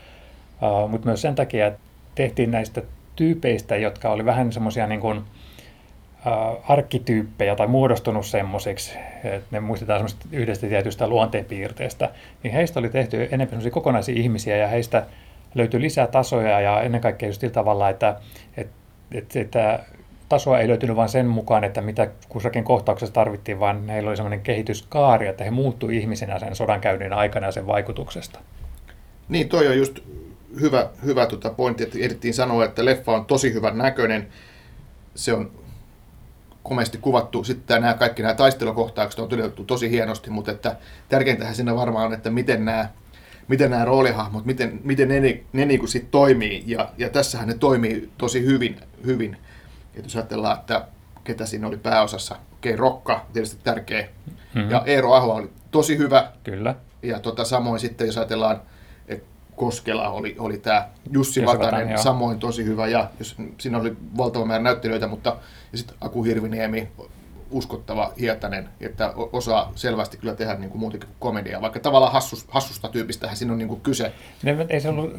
Uh, 0.62 0.90
mutta 0.90 1.06
myös 1.06 1.22
sen 1.22 1.34
takia, 1.34 1.66
että 1.66 1.80
tehtiin 2.14 2.50
näistä 2.50 2.82
tyypeistä, 3.16 3.76
jotka 3.76 4.10
oli 4.10 4.24
vähän 4.24 4.52
semmoisia 4.52 4.86
niin 4.86 5.00
kuin, 5.00 5.18
uh, 5.18 6.70
arkkityyppejä 6.70 7.56
tai 7.56 7.66
muodostunut 7.66 8.26
semmoisiksi, 8.26 8.98
että 9.24 9.48
ne 9.50 9.60
muistetaan 9.60 10.08
yhdestä 10.32 10.66
tietystä 10.66 11.08
luonteenpiirteestä, 11.08 12.10
niin 12.42 12.54
heistä 12.54 12.80
oli 12.80 12.88
tehty 12.88 13.22
enemmän 13.22 13.48
semmoisia 13.48 13.70
kokonaisia 13.70 14.14
ihmisiä 14.18 14.56
ja 14.56 14.68
heistä 14.68 15.06
löytyi 15.54 15.80
lisää 15.80 16.06
tasoja 16.06 16.60
ja 16.60 16.82
ennen 16.82 17.00
kaikkea 17.00 17.28
just 17.28 17.40
sillä 17.40 17.54
tavalla, 17.54 17.88
että, 17.88 18.16
että, 18.56 19.40
että 19.40 19.80
tasoa 20.28 20.58
ei 20.58 20.68
löytynyt 20.68 20.96
vain 20.96 21.08
sen 21.08 21.26
mukaan, 21.26 21.64
että 21.64 21.80
mitä 21.80 22.08
kussakin 22.28 22.64
kohtauksessa 22.64 23.14
tarvittiin, 23.14 23.60
vaan 23.60 23.88
heillä 23.88 24.08
oli 24.08 24.16
semmoinen 24.16 24.40
kehityskaari, 24.40 25.26
että 25.26 25.44
he 25.44 25.50
muuttui 25.50 25.96
ihmisenä 25.96 26.38
sen 26.38 26.56
sodankäynnin 26.56 27.12
aikana 27.12 27.46
ja 27.46 27.52
sen 27.52 27.66
vaikutuksesta. 27.66 28.40
Niin, 29.28 29.48
toi 29.48 29.68
on 29.68 29.78
just 29.78 29.98
hyvä, 30.60 30.88
hyvä 31.04 31.26
tota 31.26 31.50
pointti, 31.50 31.82
että 31.82 31.98
ehdittiin 31.98 32.34
sanoa, 32.34 32.64
että 32.64 32.84
leffa 32.84 33.12
on 33.12 33.24
tosi 33.24 33.52
hyvän 33.52 33.78
näköinen. 33.78 34.28
Se 35.14 35.32
on 35.32 35.50
komeasti 36.62 36.98
kuvattu. 36.98 37.44
Sitten 37.44 37.82
nämä 37.82 37.94
kaikki 37.94 38.22
nämä 38.22 38.34
taistelukohtaukset 38.34 39.20
on 39.20 39.28
todettu 39.28 39.64
tosi 39.64 39.90
hienosti, 39.90 40.30
mutta 40.30 40.50
että 40.50 40.76
tärkeintähän 41.08 41.54
siinä 41.54 41.74
varmaan 41.74 42.06
on, 42.06 42.14
että 42.14 42.30
miten 42.30 42.64
nämä, 42.64 42.88
miten 43.48 43.70
nämä 43.70 43.84
roolihahmot, 43.84 44.44
miten, 44.44 44.80
miten 44.84 45.08
ne, 45.08 45.20
ne, 45.20 45.40
ne 45.52 45.64
niin 45.64 45.80
kuin 45.80 45.88
sit 45.88 46.10
toimii. 46.10 46.62
Ja, 46.66 46.90
ja 46.98 47.08
tässähän 47.10 47.48
ne 47.48 47.54
toimii 47.54 48.10
tosi 48.18 48.44
hyvin. 48.44 48.76
hyvin. 49.06 49.36
Et 49.94 50.04
jos 50.04 50.16
ajatellaan, 50.16 50.58
että 50.58 50.84
ketä 51.24 51.46
siinä 51.46 51.66
oli 51.66 51.76
pääosassa. 51.76 52.36
Okei, 52.52 52.74
okay, 52.74 52.80
Rokka, 52.80 53.26
tietysti 53.32 53.60
tärkeä. 53.64 54.08
Mm-hmm. 54.54 54.70
Ja 54.70 54.82
Eero 54.86 55.14
Aho 55.14 55.34
oli 55.34 55.50
tosi 55.70 55.98
hyvä. 55.98 56.32
Kyllä. 56.44 56.74
Ja 57.02 57.20
tota, 57.20 57.44
samoin 57.44 57.80
sitten, 57.80 58.06
jos 58.06 58.18
ajatellaan, 58.18 58.60
että 59.08 59.26
Koskela 59.56 60.10
oli, 60.10 60.36
oli 60.38 60.58
tämä 60.58 60.88
Jussi, 61.10 61.46
Vatanen, 61.46 61.72
Vatanen 61.72 61.98
samoin 61.98 62.38
tosi 62.38 62.64
hyvä. 62.64 62.86
Ja 62.86 63.10
jos, 63.18 63.36
siinä 63.58 63.78
oli 63.78 63.96
valtava 64.16 64.44
määrä 64.44 64.62
näyttelijöitä, 64.62 65.06
mutta 65.06 65.36
ja 65.72 65.78
sitten 65.78 65.96
Aku 66.00 66.22
Hirviniemi, 66.22 66.88
uskottava 67.50 68.12
Hietanen, 68.20 68.68
että 68.80 69.12
osaa 69.16 69.72
selvästi 69.74 70.16
kyllä 70.16 70.34
tehdä 70.34 70.54
niin 70.54 70.70
kuin 70.70 70.80
muutenkin 70.80 71.08
komediaa, 71.18 71.60
vaikka 71.60 71.80
tavallaan 71.80 72.12
hassus, 72.12 72.46
hassusta 72.48 72.88
tyypistähän 72.88 73.36
siinä 73.36 73.52
on 73.52 73.58
niin 73.58 73.68
kuin 73.68 73.80
kyse. 73.80 74.12
Ne, 74.42 74.66
ei 74.68 74.80
se 74.80 74.88
ollut, 74.88 75.12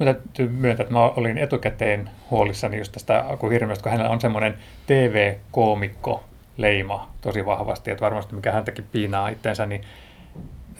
Mä 0.00 0.04
täytyy 0.04 0.48
myöntää, 0.48 0.82
että 0.84 0.94
mä 0.94 1.04
olin 1.04 1.38
etukäteen 1.38 2.10
huolissani 2.30 2.78
just 2.78 2.92
tästä 2.92 3.24
Aku 3.28 3.48
Hirviöstä, 3.48 3.82
kun 3.82 3.92
hänellä 3.92 4.10
on 4.10 4.20
semmoinen 4.20 4.54
TV-koomikko 4.86 6.24
leima 6.56 7.10
tosi 7.20 7.46
vahvasti, 7.46 7.90
että 7.90 8.04
varmasti 8.04 8.34
mikä 8.34 8.52
häntäkin 8.52 8.86
piinaa 8.92 9.28
itseensä, 9.28 9.66
niin 9.66 9.84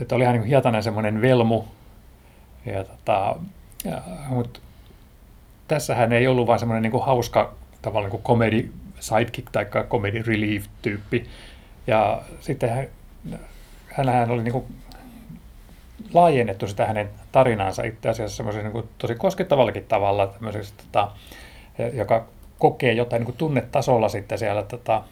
että 0.01 0.15
oli 0.15 0.25
ihan 0.25 0.35
niin 0.35 0.45
hietainen 0.45 0.83
semmoinen 0.83 1.23
velmu. 1.23 1.65
Ja 2.67 2.85
tota, 2.85 3.37
ja, 3.85 4.03
mutta 4.29 4.61
tässähän 5.69 6.13
ei 6.13 6.27
ollut 6.27 6.47
vaan 6.47 6.59
semmoinen 6.59 6.83
niin 6.83 6.91
kuin 6.93 7.05
hauska 7.05 7.55
tavallaan 7.83 8.11
niin 8.11 8.23
kuin 8.23 8.37
comedy 8.37 8.73
sidekick 9.01 9.51
tai 9.53 9.67
comedy 9.89 10.23
relief 10.23 10.67
tyyppi. 10.83 11.27
Ja 11.87 12.23
sitten 12.41 12.71
hän, 12.71 12.89
hänhän 13.87 14.31
oli 14.31 14.43
niin 14.43 14.53
kuin 14.53 14.65
laajennettu 16.15 16.67
sitä 16.67 16.87
hänen 16.87 17.11
tarinaansa 17.33 17.83
itse 17.83 18.09
asiassa 18.09 18.37
semmoisen 18.37 18.73
niin 18.73 18.89
tosi 18.99 19.15
koskettavallakin 19.15 19.85
tavalla, 19.85 20.35
tota, 20.77 21.11
joka 21.93 22.27
kokee 22.59 22.93
jotain 22.93 23.21
niin 23.21 23.27
kuin 23.27 23.37
tunnetasolla 23.37 24.09
sitten 24.09 24.39
siellä, 24.39 24.63
tota, 24.63 25.03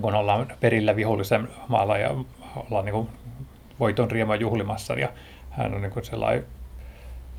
kun 0.00 0.14
ollaan 0.14 0.52
perillä 0.60 0.96
vihollisen 0.96 1.48
maalla 1.68 1.98
ja 1.98 2.10
ollaan 2.56 2.84
niin 2.84 2.92
kuin 2.92 3.08
voiton 3.80 4.10
riema 4.10 4.36
juhlimassa 4.36 4.94
ja 4.94 5.08
hän 5.50 5.74
on 5.74 5.82
niin 5.82 5.92
kuin 5.92 6.04
sellainen 6.04 6.44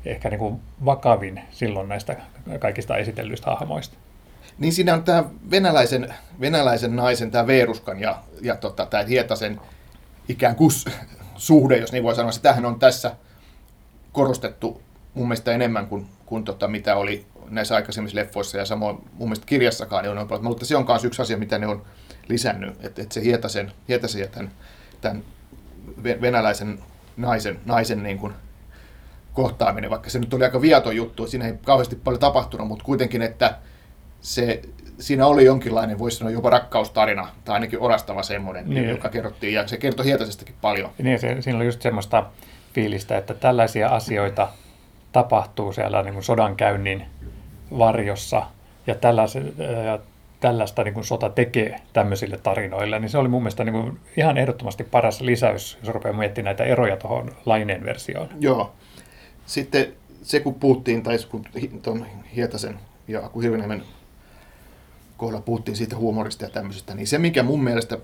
ehkä 0.04 0.30
niin 0.30 0.38
kuin 0.38 0.60
vakavin 0.84 1.40
silloin 1.50 1.88
näistä 1.88 2.16
kaikista 2.58 2.96
esitellyistä 2.96 3.50
hahmoista. 3.50 3.96
Niin 4.58 4.72
siinä 4.72 4.94
on 4.94 5.02
tämä 5.02 5.24
venäläisen, 5.50 6.14
venäläisen 6.40 6.96
naisen, 6.96 7.30
tämä 7.30 7.46
Veeruskan 7.46 8.00
ja, 8.00 8.18
ja 8.42 8.56
tota, 8.56 8.86
tämä 8.86 9.04
Hietasen 9.04 9.60
ikään 10.28 10.56
kuin 10.56 10.70
suhde, 11.38 11.76
jos 11.76 11.92
niin 11.92 12.04
voi 12.04 12.14
sanoa. 12.14 12.32
Sitähän 12.32 12.66
on 12.66 12.78
tässä 12.78 13.12
korostettu 14.12 14.82
mun 15.14 15.28
mielestä 15.28 15.52
enemmän 15.52 15.86
kuin, 15.86 16.06
kuin 16.26 16.44
tota, 16.44 16.68
mitä 16.68 16.96
oli 16.96 17.26
näissä 17.50 17.74
aikaisemmissa 17.74 18.16
leffoissa 18.16 18.58
ja 18.58 18.64
samoin 18.64 18.96
mun 19.12 19.28
mielestä 19.28 19.46
kirjassakaan. 19.46 20.04
Niin 20.04 20.18
on, 20.18 20.44
mutta 20.44 20.64
se 20.64 20.76
on 20.76 20.86
myös 20.88 21.04
yksi 21.04 21.22
asia, 21.22 21.36
mitä 21.36 21.58
ne 21.58 21.66
on 21.66 21.82
lisännyt, 22.28 22.84
että, 22.84 23.02
että 23.02 23.14
se 23.14 23.22
Hietasen, 23.22 23.72
Hietasen 23.88 24.20
ja 24.20 24.26
tämän, 24.26 24.50
tämän 25.00 25.24
venäläisen 26.20 26.78
naisen, 27.16 27.60
naisen 27.64 28.02
niin 28.02 28.18
kuin 28.18 28.32
kohtaaminen, 29.32 29.90
vaikka 29.90 30.10
se 30.10 30.18
nyt 30.18 30.34
oli 30.34 30.44
aika 30.44 30.60
viaton 30.60 30.96
juttu, 30.96 31.26
siinä 31.26 31.46
ei 31.46 31.54
kauheasti 31.64 31.96
paljon 31.96 32.20
tapahtunut, 32.20 32.68
mutta 32.68 32.84
kuitenkin, 32.84 33.22
että 33.22 33.58
se, 34.20 34.62
siinä 34.98 35.26
oli 35.26 35.44
jonkinlainen, 35.44 35.98
voisi 35.98 36.16
sanoa 36.16 36.30
jopa 36.30 36.50
rakkaustarina, 36.50 37.28
tai 37.44 37.54
ainakin 37.54 37.80
orastava 37.80 38.22
semmoinen, 38.22 38.70
niin. 38.70 38.88
joka 38.88 39.08
kerrottiin, 39.08 39.52
ja 39.52 39.68
se 39.68 39.76
kertoi 39.76 40.06
Hietasestakin 40.06 40.54
paljon. 40.60 40.90
Niin, 40.98 41.18
se, 41.18 41.36
siinä 41.40 41.56
oli 41.56 41.66
just 41.66 41.82
semmoista 41.82 42.26
fiilistä, 42.74 43.18
että 43.18 43.34
tällaisia 43.34 43.88
asioita 43.88 44.48
tapahtuu 45.12 45.72
siellä 45.72 46.02
niin 46.02 46.14
kuin 46.14 46.24
sodankäynnin 46.24 47.04
varjossa, 47.78 48.42
ja, 48.86 48.94
ja 49.84 49.98
tällaista 50.40 50.84
niin 50.84 50.94
kuin 50.94 51.04
sota 51.04 51.28
tekee 51.28 51.80
tämmöisille 51.92 52.36
tarinoille, 52.36 52.98
niin 52.98 53.08
se 53.08 53.18
oli 53.18 53.28
mun 53.28 53.42
mielestä 53.42 53.64
niin 53.64 53.72
kuin 53.72 53.98
ihan 54.16 54.38
ehdottomasti 54.38 54.84
paras 54.84 55.20
lisäys, 55.20 55.78
jos 55.80 55.94
rupeaa 55.94 56.16
miettimään 56.16 56.44
näitä 56.44 56.64
eroja 56.64 56.96
tuohon 56.96 57.30
Laineen 57.46 57.84
versioon. 57.84 58.28
Joo. 58.40 58.72
Sitten 59.46 59.86
se, 60.22 60.40
kun 60.40 60.54
puhuttiin, 60.54 61.02
tai 61.02 61.16
kun 61.30 61.44
tuon 61.82 62.06
Hietasen 62.36 62.78
ja 63.08 63.26
Aku 63.26 63.40
Hirveniemen 63.40 63.82
kohdalla 65.18 65.42
puhuttiin 65.42 65.76
siitä 65.76 65.96
huumorista 65.96 66.44
ja 66.44 66.50
tämmöisestä, 66.50 66.94
niin 66.94 67.06
se, 67.06 67.18
mikä 67.18 67.42
mun 67.42 67.64
mielestä 67.64 67.98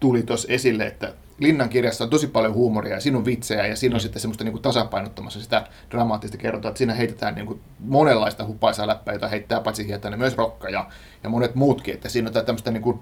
tuli 0.00 0.22
tuossa 0.22 0.48
esille, 0.50 0.86
että 0.86 1.14
Linnan 1.38 1.68
kirjassa 1.68 2.04
on 2.04 2.10
tosi 2.10 2.26
paljon 2.26 2.54
huumoria 2.54 2.94
ja 2.94 3.00
siinä 3.00 3.18
on 3.18 3.24
vitsejä 3.24 3.66
ja 3.66 3.76
siinä 3.76 3.94
on 3.94 3.98
mm. 3.98 4.02
sitten 4.02 4.20
semmoista 4.20 4.44
niin 4.44 4.52
kuin 4.52 4.62
tasapainottamassa 4.62 5.40
sitä 5.40 5.66
dramaattista 5.90 6.36
kerrontaa, 6.36 6.68
että 6.68 6.78
siinä 6.78 6.94
heitetään 6.94 7.34
niin 7.34 7.46
kuin 7.46 7.60
monenlaista 7.78 8.46
hupaisaa 8.46 8.86
läppää, 8.86 9.14
jota 9.14 9.28
heittää 9.28 9.60
paitsi 9.60 9.86
Hietanen 9.86 10.18
myös 10.18 10.36
Rokka 10.36 10.68
ja, 10.68 10.86
ja 11.22 11.28
monet 11.28 11.54
muutkin, 11.54 11.94
että 11.94 12.08
siinä 12.08 12.30
on 12.36 12.46
tämmöistä 12.46 12.70
niin 12.70 12.82
kuin, 12.82 13.00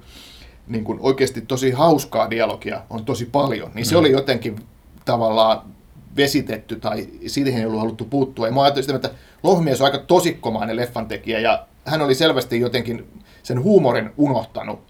niin 0.66 0.84
kuin 0.84 0.98
oikeasti 1.00 1.40
tosi 1.40 1.70
hauskaa 1.70 2.30
dialogia 2.30 2.82
on 2.90 3.04
tosi 3.04 3.26
paljon, 3.26 3.70
niin 3.74 3.86
se 3.86 3.94
mm. 3.94 3.98
oli 3.98 4.10
jotenkin 4.10 4.56
tavallaan 5.04 5.62
vesitetty 6.16 6.76
tai 6.76 7.08
siihen 7.26 7.60
ei 7.60 7.66
ollut 7.66 7.80
haluttu 7.80 8.04
puuttua. 8.04 8.46
Ja 8.46 8.52
mä 8.52 8.62
ajattelin 8.62 8.84
sitä, 8.84 8.96
että 8.96 9.10
Lohmies 9.42 9.80
on 9.80 9.84
aika 9.84 9.98
tosikkomainen 9.98 10.76
leffantekijä 10.76 11.38
ja 11.38 11.66
hän 11.86 12.02
oli 12.02 12.14
selvästi 12.14 12.60
jotenkin 12.60 13.08
sen 13.42 13.62
huumorin 13.62 14.10
unohtanut. 14.16 14.80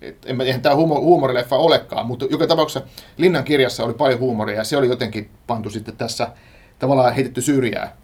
Et 0.00 0.16
en, 0.26 0.40
eihän 0.40 0.62
tämä 0.62 0.74
huumor, 0.74 1.00
huumorileffa 1.00 1.56
olekaan, 1.56 2.06
mutta 2.06 2.26
joka 2.30 2.46
tapauksessa 2.46 2.86
Linnan 3.16 3.44
kirjassa 3.44 3.84
oli 3.84 3.94
paljon 3.94 4.20
huumoria 4.20 4.56
ja 4.56 4.64
se 4.64 4.76
oli 4.76 4.88
jotenkin 4.88 5.30
pantu 5.46 5.70
sitten 5.70 5.96
tässä 5.96 6.28
tavallaan 6.78 7.14
heitetty 7.14 7.40
syrjää. 7.40 7.96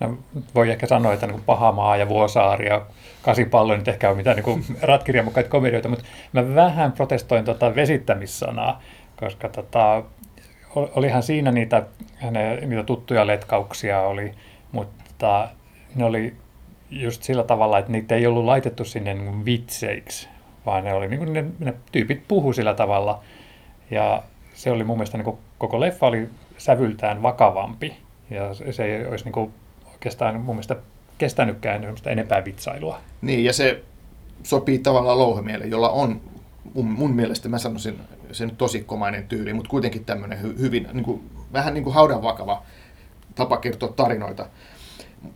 No, 0.00 0.18
voi 0.54 0.70
ehkä 0.70 0.86
sanoa, 0.86 1.12
että 1.12 1.26
niin 1.26 1.42
Pahamaa 1.46 1.96
ja 1.96 2.08
Vuosaari 2.08 2.68
ja 2.68 2.86
Kasipallo 3.22 3.76
nyt 3.76 3.88
ehkä 3.88 4.10
on 4.10 4.16
mitään 4.16 4.36
niin 4.46 4.64
ratkirjan 4.82 5.24
mukaita 5.24 5.50
komedioita, 5.50 5.88
mutta 5.88 6.04
mä 6.32 6.54
vähän 6.54 6.92
protestoin 6.92 7.44
tota 7.44 7.74
vesittämissanaa, 7.74 8.82
koska 9.16 9.48
tota, 9.48 10.02
olihan 10.74 11.22
siinä 11.22 11.52
niitä, 11.52 11.82
hänen, 12.16 12.70
niitä 12.70 12.82
tuttuja 12.82 13.26
letkauksia 13.26 14.00
oli, 14.00 14.32
mutta 14.72 15.48
ne 15.94 16.04
oli 16.04 16.36
just 16.92 17.22
sillä 17.22 17.44
tavalla, 17.44 17.78
että 17.78 17.92
niitä 17.92 18.14
ei 18.14 18.26
ollut 18.26 18.44
laitettu 18.44 18.84
sinne 18.84 19.14
niin 19.14 19.44
vitseiksi, 19.44 20.28
vaan 20.66 20.84
ne, 20.84 20.94
oli, 20.94 21.08
niin 21.08 21.32
ne, 21.32 21.44
ne 21.58 21.74
tyypit 21.92 22.28
puhu 22.28 22.52
sillä 22.52 22.74
tavalla. 22.74 23.22
Ja 23.90 24.22
se 24.54 24.70
oli 24.70 24.84
mun 24.84 24.96
mielestä, 24.96 25.18
niin 25.18 25.24
kuin, 25.24 25.38
koko 25.58 25.80
leffa 25.80 26.06
oli 26.06 26.28
sävyltään 26.58 27.22
vakavampi. 27.22 27.96
Ja 28.30 28.54
se, 28.72 28.84
ei 28.84 29.06
olisi 29.06 29.24
niin 29.24 29.32
kuin, 29.32 29.54
oikeastaan 29.92 30.40
mun 30.40 30.54
mielestä 30.54 30.76
kestänytkään 31.18 31.94
enempää 32.06 32.44
vitsailua. 32.44 33.00
Niin, 33.22 33.44
ja 33.44 33.52
se 33.52 33.82
sopii 34.42 34.78
tavallaan 34.78 35.18
louhemielle, 35.18 35.66
jolla 35.66 35.90
on 35.90 36.20
mun, 36.74 36.86
mun 36.86 37.10
mielestä, 37.10 37.48
mä 37.48 37.58
sanoisin, 37.58 38.00
se 38.32 38.46
nyt 38.46 38.58
tosikkomainen 38.58 39.28
tyyli, 39.28 39.52
mutta 39.52 39.70
kuitenkin 39.70 40.04
tämmöinen 40.04 40.42
hy, 40.42 40.54
hyvin, 40.58 40.88
niin 40.92 41.04
kuin, 41.04 41.30
vähän 41.52 41.74
niin 41.74 41.84
kuin 41.84 41.94
haudan 41.94 42.22
vakava 42.22 42.62
tapa 43.34 43.56
kertoa 43.56 43.92
tarinoita. 43.92 44.46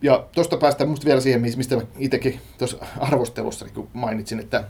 Ja 0.01 0.25
tuosta 0.31 0.57
päästään 0.57 0.89
musta 0.89 1.05
vielä 1.05 1.21
siihen, 1.21 1.41
mistä 1.41 1.75
mä 1.75 1.81
itsekin 1.97 2.39
tuossa 2.57 2.77
arvostelussa 2.99 3.65
kun 3.73 3.87
mainitsin, 3.93 4.39
että 4.39 4.63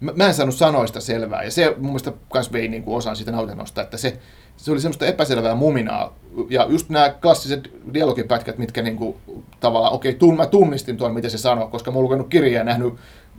mä, 0.00 0.26
en 0.26 0.34
saanut 0.34 0.54
sanoista 0.54 1.00
selvää, 1.00 1.42
ja 1.42 1.50
se 1.50 1.74
mun 1.76 1.86
mielestä 1.86 2.12
myös 2.34 2.52
vei 2.52 2.68
niin 2.68 2.82
kuin 2.82 2.96
osan 2.96 3.16
siitä 3.16 3.32
nautinnosta, 3.32 3.82
että 3.82 3.96
se, 3.96 4.18
se 4.56 4.72
oli 4.72 4.80
semmoista 4.80 5.06
epäselvää 5.06 5.54
muminaa, 5.54 6.16
ja 6.50 6.66
just 6.70 6.88
nämä 6.88 7.10
klassiset 7.22 7.70
dialogipätkät, 7.94 8.58
mitkä 8.58 8.82
niin 8.82 8.96
kuin, 8.96 9.16
tavallaan, 9.60 9.92
okei, 9.92 10.16
okay, 10.20 10.36
mä 10.36 10.46
tunnistin 10.46 10.96
tuon, 10.96 11.14
mitä 11.14 11.28
se 11.28 11.38
sanoo, 11.38 11.68
koska 11.68 11.90
mä 11.90 11.94
oon 11.94 12.04
lukenut 12.04 12.28
kirjaa 12.28 12.60
ja 12.60 12.64
nähnyt 12.64 12.94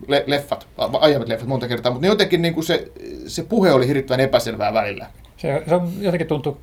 le- 0.08 0.24
leffat, 0.28 0.68
aiemmat 0.78 1.28
leffat 1.28 1.48
monta 1.48 1.68
kertaa, 1.68 1.92
mutta 1.92 2.08
jotenkin 2.08 2.42
niin 2.42 2.54
kuin 2.54 2.64
se, 2.64 2.92
se 3.28 3.44
puhe 3.44 3.74
oli 3.74 3.88
hirvittävän 3.88 4.20
epäselvää 4.20 4.74
välillä. 4.74 5.08
Se, 5.38 5.64
se 5.68 5.76
on 5.76 5.92
jotenkin 6.00 6.28
tuntuu 6.28 6.58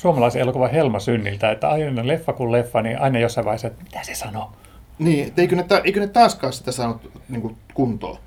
suomalaisen 0.00 0.42
elokuvan 0.42 0.70
helmasynniltä, 0.70 1.50
että 1.50 1.68
aina 1.68 2.06
leffa 2.06 2.32
kuin 2.32 2.52
leffa, 2.52 2.82
niin 2.82 3.00
aina 3.00 3.18
jossain 3.18 3.44
vaiheessa, 3.44 3.68
että 3.68 3.82
mitä 3.82 3.98
se 4.02 4.14
sanoo. 4.14 4.52
Niin, 4.98 5.26
että 5.26 5.42
eikö 5.42 5.56
ne, 5.56 5.64
eikö 5.84 6.00
ne 6.00 6.06
taaskaan 6.06 6.52
sitä 6.52 6.72
saanut 6.72 7.10
niin 7.28 7.42
kuin 7.42 7.56
kuntoon. 7.74 8.18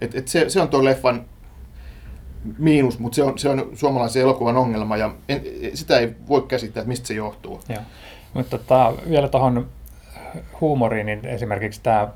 Et, 0.00 0.14
et 0.14 0.28
se, 0.28 0.48
se 0.48 0.60
on 0.60 0.68
tuo 0.68 0.84
leffan 0.84 1.24
miinus, 2.58 2.98
mutta 2.98 3.16
se 3.16 3.22
on, 3.22 3.38
se 3.38 3.48
on 3.48 3.70
suomalaisen 3.74 4.22
elokuvan 4.22 4.56
ongelma 4.56 4.96
ja 4.96 5.14
en, 5.28 5.42
sitä 5.74 5.98
ei 5.98 6.14
voi 6.28 6.42
käsittää, 6.42 6.80
että 6.80 6.88
mistä 6.88 7.06
se 7.06 7.14
johtuu. 7.14 7.60
Joo. 7.68 7.82
Mutta 8.34 8.58
tota, 8.58 8.92
vielä 9.08 9.28
tuohon 9.28 9.68
huumoriin, 10.60 11.06
niin 11.06 11.26
esimerkiksi 11.26 11.80
tämä 11.82 12.08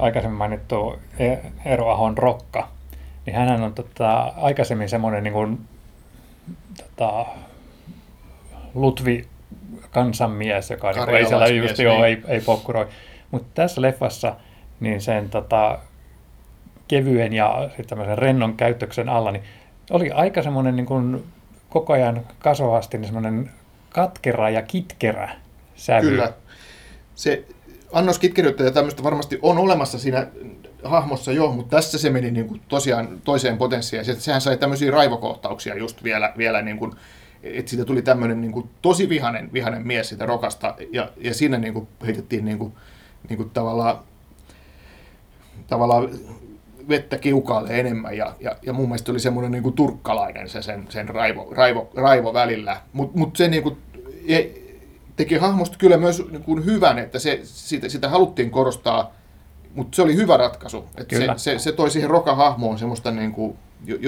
aikaisemmin 0.00 0.38
mainittu 0.38 0.98
e- 1.18 1.36
Eero 1.64 1.90
Ahon 1.90 2.18
Rokka, 2.18 2.68
niin 3.26 3.36
hän 3.36 3.62
on 3.62 3.74
tota, 3.74 4.32
aikaisemmin 4.36 4.88
semmoinen 4.88 5.24
niin 5.24 5.34
kuin, 5.34 5.60
tota, 6.76 7.26
Lutvi 8.76 9.26
kansanmies, 9.90 10.70
joka 10.70 10.92
niin 10.92 11.08
ei 11.08 11.26
siellä 11.26 11.46
just 11.46 11.78
niin. 11.78 12.04
ei, 12.04 12.22
ei 12.28 12.40
pokkuroi. 12.40 12.86
Mutta 13.30 13.48
tässä 13.54 13.82
leffassa 13.82 14.36
niin 14.80 15.00
sen 15.00 15.30
tota, 15.30 15.78
kevyen 16.88 17.32
ja 17.32 17.70
tämmöisen 17.88 18.18
rennon 18.18 18.56
käyttöksen 18.56 19.08
alla, 19.08 19.32
niin 19.32 19.44
oli 19.90 20.10
aika 20.10 20.42
semmoinen 20.42 20.76
niin 20.76 20.86
kuin 20.86 21.24
koko 21.70 21.92
ajan 21.92 22.26
kasvavasti 22.38 22.98
niin 22.98 23.06
semmoinen 23.06 23.50
katkera 23.90 24.50
ja 24.50 24.62
kitkerä 24.62 25.30
sävy. 25.76 26.08
Kyllä. 26.08 26.32
Se 27.14 27.44
annos 27.92 28.18
kitkeryyttä 28.18 28.64
ja 28.64 28.70
tämmöistä 28.70 29.02
varmasti 29.02 29.38
on 29.42 29.58
olemassa 29.58 29.98
siinä 29.98 30.26
hahmossa 30.84 31.32
jo, 31.32 31.52
mutta 31.52 31.76
tässä 31.76 31.98
se 31.98 32.10
meni 32.10 32.30
niin 32.30 32.48
kuin 32.48 32.60
tosiaan 32.68 33.08
toiseen 33.24 33.58
potenssiin. 33.58 34.04
Sehän 34.04 34.40
sai 34.40 34.56
tämmöisiä 34.56 34.90
raivokohtauksia 34.90 35.76
just 35.76 36.02
vielä, 36.02 36.32
vielä 36.36 36.62
niin 36.62 36.78
kuin, 36.78 36.92
että 37.54 37.70
siitä 37.70 37.84
tuli 37.84 38.02
tämmöinen 38.02 38.40
niin 38.40 38.52
kuin 38.52 38.70
tosi 38.82 39.08
vihanen, 39.08 39.52
vihanen 39.52 39.86
mies 39.86 40.08
siitä 40.08 40.26
rokasta. 40.26 40.74
Ja, 40.92 41.10
ja 41.16 41.34
siinä 41.34 41.58
niin 41.58 41.74
kuin 41.74 41.88
heitettiin 42.06 42.44
niin 42.44 42.58
kuin, 42.58 42.72
niin 43.28 43.36
kuin 43.36 43.50
tavallaan, 43.50 43.98
tavallaan 45.66 46.08
vettä 46.88 47.18
kiukaalle 47.18 47.80
enemmän. 47.80 48.16
Ja, 48.16 48.34
ja, 48.40 48.56
ja 48.62 48.72
mun 48.72 48.88
mielestä 48.88 49.12
oli 49.12 49.20
semmoinen 49.20 49.52
niin 49.52 49.62
kuin 49.62 49.74
turkkalainen 49.74 50.48
se 50.48 50.62
sen, 50.62 50.86
sen 50.88 51.08
raivo, 51.08 51.48
raivo, 51.50 51.90
raivo 51.94 52.34
välillä, 52.34 52.80
mutta 52.92 53.18
mut 53.18 53.36
se 53.36 53.48
niin 53.48 53.62
kuin, 53.62 53.76
teki 55.16 55.36
hahmosta 55.36 55.78
kyllä 55.78 55.96
myös 55.96 56.22
niin 56.30 56.42
kuin 56.42 56.64
hyvän, 56.64 56.98
että 56.98 57.18
se, 57.18 57.40
sitä, 57.42 57.88
sitä 57.88 58.08
haluttiin 58.08 58.50
korostaa, 58.50 59.15
mutta 59.76 59.96
se 59.96 60.02
oli 60.02 60.16
hyvä 60.16 60.36
ratkaisu. 60.36 60.88
Että 60.96 61.16
se, 61.16 61.28
se, 61.36 61.58
se 61.58 61.72
toi 61.72 61.90
siihen 61.90 62.10
Roka-hahmoon 62.10 62.78
semmoista 62.78 63.10
niin 63.10 63.32
kuin, 63.32 63.58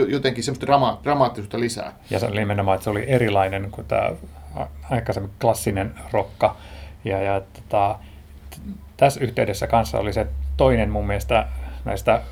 jotenkin 0.09 0.45
semmoista 0.45 0.67
drama, 0.67 1.01
dramaattisuutta 1.05 1.61
lisää. 1.61 1.93
Ja 2.11 2.19
se 2.19 2.27
oli 2.27 2.39
nimenomaan, 2.39 2.75
että 2.75 2.85
se 2.85 2.91
oli 2.91 3.05
erilainen 3.07 3.71
kuin 3.71 3.87
tämä 3.87 4.11
aikaisemmin 4.91 5.33
klassinen 5.41 5.95
rokka. 6.13 6.57
Ja, 7.05 7.23
ja 7.23 7.41
tota, 7.41 7.99
tässä 8.97 9.21
yhteydessä 9.21 9.67
kanssa 9.67 9.99
oli 9.99 10.13
se 10.13 10.27
toinen 10.57 10.91
mun 10.91 11.07
mielestä 11.07 11.49
näistä 11.85 12.23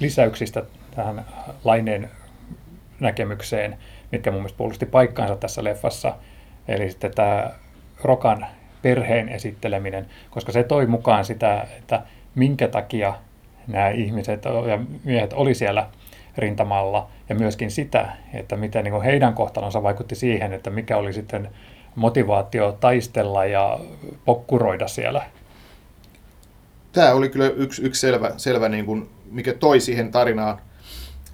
lisäyksistä 0.00 0.62
tähän 0.96 1.24
laineen 1.64 2.10
näkemykseen, 3.00 3.78
mitkä 4.12 4.30
mun 4.30 4.40
mielestä 4.40 4.58
puolusti 4.58 4.86
paikkaansa 4.86 5.36
tässä 5.36 5.64
leffassa. 5.64 6.14
Eli 6.68 6.90
sitten 6.90 7.14
tämä 7.14 7.50
Rokan 8.02 8.46
perheen 8.82 9.28
esitteleminen, 9.28 10.06
koska 10.30 10.52
se 10.52 10.62
toi 10.62 10.86
mukaan 10.86 11.24
sitä, 11.24 11.66
että 11.78 12.02
minkä 12.34 12.68
takia 12.68 13.14
nämä 13.66 13.90
ihmiset 13.90 14.44
ja 14.44 14.78
miehet 15.04 15.32
oli 15.32 15.54
siellä 15.54 15.88
rintamalla 16.36 17.08
ja 17.28 17.34
myöskin 17.34 17.70
sitä, 17.70 18.12
että 18.34 18.56
miten 18.56 18.84
niin 18.84 19.02
heidän 19.02 19.34
kohtalonsa 19.34 19.82
vaikutti 19.82 20.14
siihen, 20.14 20.52
että 20.52 20.70
mikä 20.70 20.96
oli 20.96 21.12
sitten 21.12 21.48
motivaatio 21.94 22.72
taistella 22.80 23.44
ja 23.44 23.80
pokkuroida 24.24 24.88
siellä. 24.88 25.22
Tämä 26.92 27.12
oli 27.12 27.28
kyllä 27.28 27.46
yksi, 27.46 27.82
yksi 27.82 28.00
selvä, 28.00 28.30
selvä 28.36 28.68
niin 28.68 28.86
kuin, 28.86 29.10
mikä 29.30 29.52
toi 29.52 29.80
siihen 29.80 30.10
tarinaan, 30.10 30.58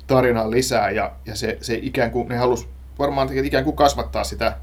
tarinaan 0.07 0.51
lisää 0.51 0.91
ja, 0.91 1.13
ja 1.27 1.37
se, 1.37 1.59
se 1.61 1.79
ikään 1.83 2.11
kuin, 2.11 2.29
ne 2.29 2.37
halusi 2.37 2.69
varmaan 2.99 3.29
ikään 3.45 3.65
kuin 3.65 3.77
kasvattaa 3.77 4.25
sitä, 4.25 4.57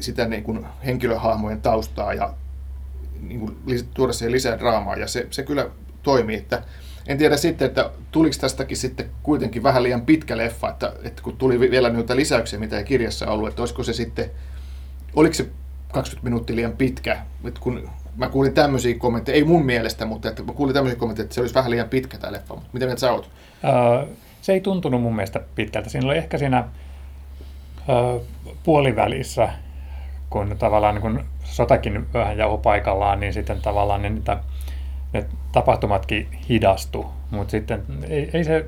sitä 0.00 0.28
niin 0.28 0.42
kuin 0.42 0.66
henkilöhahmojen 0.86 1.60
taustaa 1.60 2.14
ja 2.14 2.34
niin 3.20 3.40
kuin, 3.40 3.56
tuoda 3.94 4.12
siihen 4.12 4.32
lisää 4.32 4.58
draamaa 4.58 4.96
ja 4.96 5.06
se, 5.06 5.26
se 5.30 5.42
kyllä 5.42 5.66
toimii, 6.02 6.36
että 6.36 6.62
en 7.06 7.18
tiedä 7.18 7.36
sitten, 7.36 7.66
että 7.66 7.90
tuliko 8.12 8.36
tästäkin 8.40 8.76
sitten 8.76 9.10
kuitenkin 9.22 9.62
vähän 9.62 9.82
liian 9.82 10.02
pitkä 10.02 10.36
leffa, 10.36 10.70
että, 10.70 10.92
että 11.02 11.22
kun 11.22 11.36
tuli 11.36 11.60
vielä 11.60 11.90
noita 11.90 12.16
lisäyksiä, 12.16 12.58
mitä 12.58 12.78
ei 12.78 12.84
kirjassa 12.84 13.30
ollut, 13.30 13.48
että 13.48 13.62
olisiko 13.62 13.82
se 13.82 13.92
sitten, 13.92 14.30
oliko 15.14 15.34
se 15.34 15.48
20 15.92 16.24
minuuttia 16.24 16.56
liian 16.56 16.72
pitkä, 16.72 17.18
että 17.44 17.60
kun 17.60 17.90
mä 18.16 18.28
kuulin 18.28 18.54
tämmöisiä 18.54 18.94
kommentteja, 18.98 19.34
ei 19.34 19.44
mun 19.44 19.66
mielestä, 19.66 20.06
mutta 20.06 20.28
että 20.28 20.42
mä 20.42 20.52
kuulin 20.52 20.74
tämmöisiä 20.74 20.98
kommentteja, 20.98 21.24
että 21.24 21.34
se 21.34 21.40
olisi 21.40 21.54
vähän 21.54 21.70
liian 21.70 21.88
pitkä 21.88 22.18
tämä 22.18 22.32
leffa, 22.32 22.54
mutta 22.54 22.70
mitä 22.72 22.86
mieltä 22.86 23.00
sä 23.00 23.12
oot? 23.12 23.30
Öö, 23.64 24.06
se 24.42 24.52
ei 24.52 24.60
tuntunut 24.60 25.02
mun 25.02 25.16
mielestä 25.16 25.40
pitkältä. 25.54 25.90
Siinä 25.90 26.06
oli 26.06 26.18
ehkä 26.18 26.38
siinä 26.38 26.68
öö, 27.88 28.20
puolivälissä, 28.62 29.48
kun 30.32 30.56
tavallaan 30.58 30.94
niin 30.94 31.02
kun 31.02 31.24
sotakin 31.44 32.12
vähän 32.12 32.38
jauho 32.38 32.58
paikallaan, 32.58 33.20
niin 33.20 33.32
sitten 33.32 33.60
tavallaan 33.60 34.02
niin 34.02 34.14
niitä 34.14 34.38
ne 35.12 35.26
tapahtumatkin 35.52 36.28
hidastu, 36.48 37.06
mutta 37.30 37.50
sitten 37.50 37.82
ei, 38.08 38.30
ei 38.32 38.44
se 38.44 38.66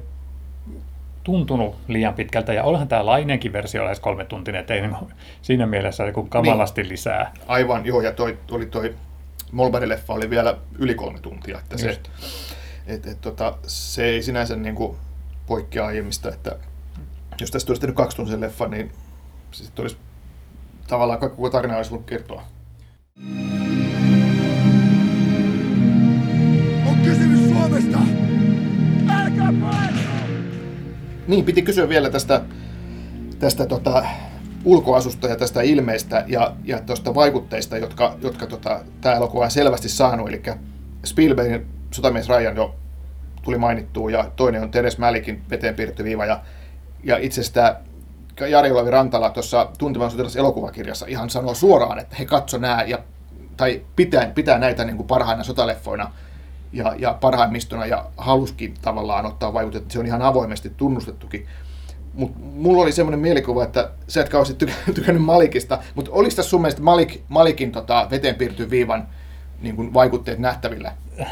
tuntunut 1.25 1.77
liian 1.89 2.15
pitkältä, 2.15 2.53
ja 2.53 2.65
olihan 2.65 2.89
tämä 2.89 3.07
lainenkin 3.07 3.53
versio 3.53 3.85
lähes 3.85 4.01
kolme 4.01 4.25
tuntinen, 4.25 4.61
että 4.61 4.75
ei 4.75 4.83
siinä 5.43 5.67
mielessä 5.67 6.13
kun 6.13 6.29
kamalasti 6.29 6.83
niin. 6.83 6.93
lisää. 6.93 7.33
Aivan, 7.47 7.87
joo, 7.87 8.01
ja 8.01 8.13
toi, 8.13 8.39
oli 8.51 8.67
toi 8.67 8.95
Molberg-leffa 9.53 10.15
oli 10.15 10.31
vielä 10.31 10.57
yli 10.79 10.95
kolme 10.95 11.21
tuntia, 11.21 11.59
että 11.59 11.79
se, 11.79 12.01
et, 12.87 13.07
et, 13.07 13.21
tota, 13.21 13.55
se 13.67 14.05
ei 14.05 14.23
sinänsä 14.23 14.57
niin 14.57 14.75
kuin 14.75 14.97
poikkea 15.47 15.87
aiemmista, 15.87 16.29
että 16.29 16.57
jos 17.41 17.51
tästä 17.51 17.71
olisi 17.71 17.81
tehnyt 17.81 17.97
kaksi 17.97 18.17
tuntia 18.17 18.41
leffa, 18.41 18.69
niin 18.69 18.93
se 19.51 19.65
sitten 19.65 19.83
olisi 19.83 19.97
tavallaan 20.89 21.21
koko 21.21 21.51
tarina 21.51 21.77
olisi 21.77 21.91
voinut 21.91 22.07
kertoa. 22.07 22.43
kysymys 27.05 27.49
Suomesta! 27.49 27.99
Älkää 29.09 29.53
Niin, 31.29 31.45
piti 31.45 31.63
kysyä 31.63 31.89
vielä 31.89 32.11
tästä, 32.11 32.41
tästä 33.39 33.67
tota, 33.67 34.05
ulkoasusta 34.65 35.29
ja 35.29 35.37
tästä 35.37 35.63
ilmeistä 35.63 36.25
ja, 36.27 36.57
ja 36.65 36.81
tuosta 36.81 37.15
vaikutteista, 37.15 37.79
jotka, 37.79 38.17
jotka 38.23 38.47
tota, 38.47 38.81
tämä 39.01 39.15
elokuva 39.15 39.45
on 39.45 39.51
selvästi 39.51 39.89
saanut. 39.89 40.29
Eli 40.29 40.43
Spielbergin 41.05 41.67
Sotamies 41.91 42.29
Ryan 42.29 42.57
jo 42.57 42.75
tuli 43.43 43.59
mainittua 43.59 44.11
ja 44.11 44.31
toinen 44.37 44.63
on 44.63 44.71
Teres 44.71 44.99
Mälikin 44.99 45.43
veteen 45.51 45.75
piirretty 45.75 46.05
viiva. 46.05 46.27
Ja, 46.27 46.41
ja 47.05 47.17
itse 47.17 47.41
asiassa 47.41 47.77
Jari 48.41 48.71
Olavi 48.71 48.91
Rantala 48.91 49.31
tuossa 49.31 49.69
Tuntevan 49.79 50.11
sotilas 50.11 50.37
elokuvakirjassa 50.37 51.07
ihan 51.07 51.31
sanoo 51.31 51.55
suoraan, 51.55 51.99
että 51.99 52.17
he 52.19 52.25
katso 52.25 52.59
nämä 52.59 52.83
ja, 52.87 52.99
tai 53.57 53.83
pitää, 53.97 54.31
pitää 54.35 54.59
näitä 54.59 54.85
niin 54.85 54.97
kuin 54.97 55.07
parhaina 55.07 55.45
sotaleffoina– 55.45 56.11
ja, 56.75 56.95
ja 56.99 57.19
parhaimmistona 57.21 57.87
ja 57.87 58.07
haluskin 58.17 58.75
tavallaan 58.83 59.27
ottaa 59.27 59.53
vaikutetta. 59.53 59.93
Se 59.93 59.99
on 59.99 60.07
ihan 60.07 60.23
avoimesti 60.23 60.71
tunnustettukin. 60.77 61.47
Mutta 62.15 62.39
mulla 62.41 62.83
oli 62.83 62.93
semmoinen 62.93 63.21
mielikuva, 63.21 63.65
että 63.65 63.91
sä 64.09 64.21
et 64.21 64.29
kauheasti 64.29 64.67
tyk- 64.67 64.93
tykännyt 64.95 65.25
Malikista, 65.25 65.79
mutta 65.95 66.11
oliko 66.11 66.35
tässä 66.35 66.51
sun 66.51 66.61
mielestä 66.61 66.83
Malik, 66.83 67.21
Malikin 67.29 67.73
tota, 67.73 68.07
veteen 68.11 68.35
piirty 68.35 68.71
viivan 68.71 69.09
niin 69.61 69.95
vaikutteet 69.95 70.39
nähtävillä. 70.39 70.93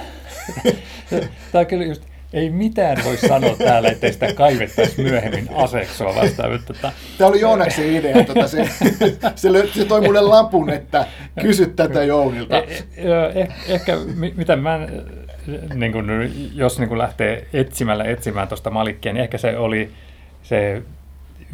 Tämä 1.52 1.60
on 1.60 1.66
kyllä 1.66 1.84
just, 1.84 2.02
ei 2.32 2.50
mitään 2.50 2.96
voi 3.04 3.16
sanoa 3.16 3.56
täällä, 3.56 3.88
ettei 3.88 4.12
sitä 4.12 4.34
kaivettaisi 4.34 5.02
myöhemmin 5.02 5.48
aseksua 5.54 6.14
vastaan. 6.14 6.62
Tota, 6.66 6.92
Tämä 7.18 7.28
oli 7.30 7.40
Joonaksen 7.40 7.96
idea. 7.96 8.24
Tota 8.24 8.48
se, 8.48 8.68
se, 9.36 9.50
se 9.74 9.84
toi 9.84 10.00
mulle 10.00 10.20
lapun, 10.20 10.70
että 10.70 11.06
kysy 11.40 11.66
tätä 11.66 12.04
Jounilta. 12.04 12.56
Eh, 12.58 12.84
eh, 13.34 13.48
ehkä 13.68 13.96
mi- 14.14 14.34
mitä 14.36 14.56
mä, 14.56 14.88
niin 15.74 15.92
kun, 15.92 16.08
jos 16.54 16.78
niin 16.78 16.88
kun 16.88 16.98
lähtee 16.98 17.46
etsimällä 17.52 18.04
etsimään 18.04 18.48
tuosta 18.48 18.70
Malikkia, 18.70 19.12
niin 19.12 19.22
ehkä 19.22 19.38
se 19.38 19.56
oli 19.58 19.90
se 20.42 20.82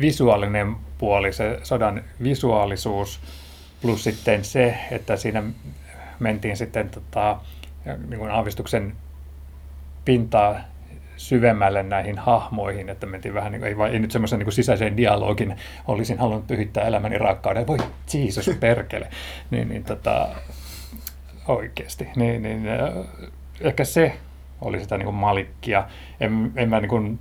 visuaalinen 0.01 0.77
puoli, 0.99 1.33
se 1.33 1.59
sodan 1.63 2.05
visuaalisuus, 2.23 3.21
plus 3.83 4.05
sitten 4.05 4.45
se, 4.45 4.79
että 4.91 5.17
siinä 5.17 5.43
mentiin 6.19 6.57
sitten 6.57 6.89
tota, 6.89 7.37
niin 8.09 8.19
kuin 8.19 8.31
aavistuksen 8.31 8.93
pintaa 10.09 10.57
syvemmälle 11.17 11.83
näihin 11.83 12.19
hahmoihin, 12.19 12.89
että 12.89 13.07
mentiin 13.07 13.35
vähän, 13.35 13.53
niin 13.53 13.61
kuin, 13.61 13.69
ei, 13.69 13.79
vai, 13.79 13.91
ei 13.91 13.99
nyt 13.99 14.11
semmoisen 14.11 14.39
niin 14.39 14.53
sisäiseen 14.53 14.97
dialogin, 14.97 15.57
olisin 15.87 16.19
halunnut 16.19 16.47
pyhittää 16.47 16.85
elämäni 16.85 17.19
rakkauden, 17.19 17.67
voi 17.67 17.79
Jeesus 18.15 18.51
perkele, 18.61 19.11
niin, 19.51 19.69
niin 19.69 19.85
tota, 19.85 20.29
oikeasti, 21.49 22.09
niin, 22.17 22.43
niin 22.43 22.69
äh, 22.69 23.07
ehkä 23.61 23.85
se 23.85 24.17
oli 24.61 24.81
sitä 24.81 24.99
niin 24.99 25.05
kuin 25.05 25.15
malikkia. 25.15 25.85
En, 26.21 26.53
en 26.57 26.69
mä 26.69 26.81
niin 26.81 26.89
kuin 26.89 27.19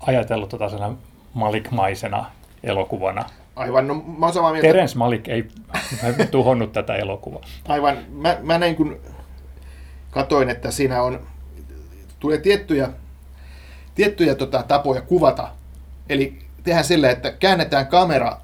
ajatellut 0.00 0.48
tota 0.48 0.68
sana 0.68 0.94
malikmaisena 1.34 2.30
elokuvana. 2.62 3.24
Aivan, 3.56 3.88
no 3.88 3.94
mä 4.18 4.26
oon 4.26 4.34
samaa 4.34 4.52
mieltä. 4.52 4.68
Terence 4.68 4.98
Malik 4.98 5.28
ei 5.28 5.48
tuhonnut 6.30 6.72
tätä 6.72 6.94
elokuvaa. 6.94 7.42
Aivan, 7.68 7.98
mä, 8.10 8.36
mä 8.42 8.58
näin 8.58 8.76
kun 8.76 9.00
katoin, 10.10 10.50
että 10.50 10.70
siinä 10.70 11.02
on, 11.02 11.33
tulee 12.24 12.38
tiettyjä, 12.38 12.88
tiettyjä 13.94 14.34
tota, 14.34 14.62
tapoja 14.68 15.00
kuvata. 15.00 15.48
Eli 16.08 16.38
tehdään 16.62 16.84
sillä, 16.84 17.10
että 17.10 17.30
käännetään 17.30 17.86
kamera 17.86 18.36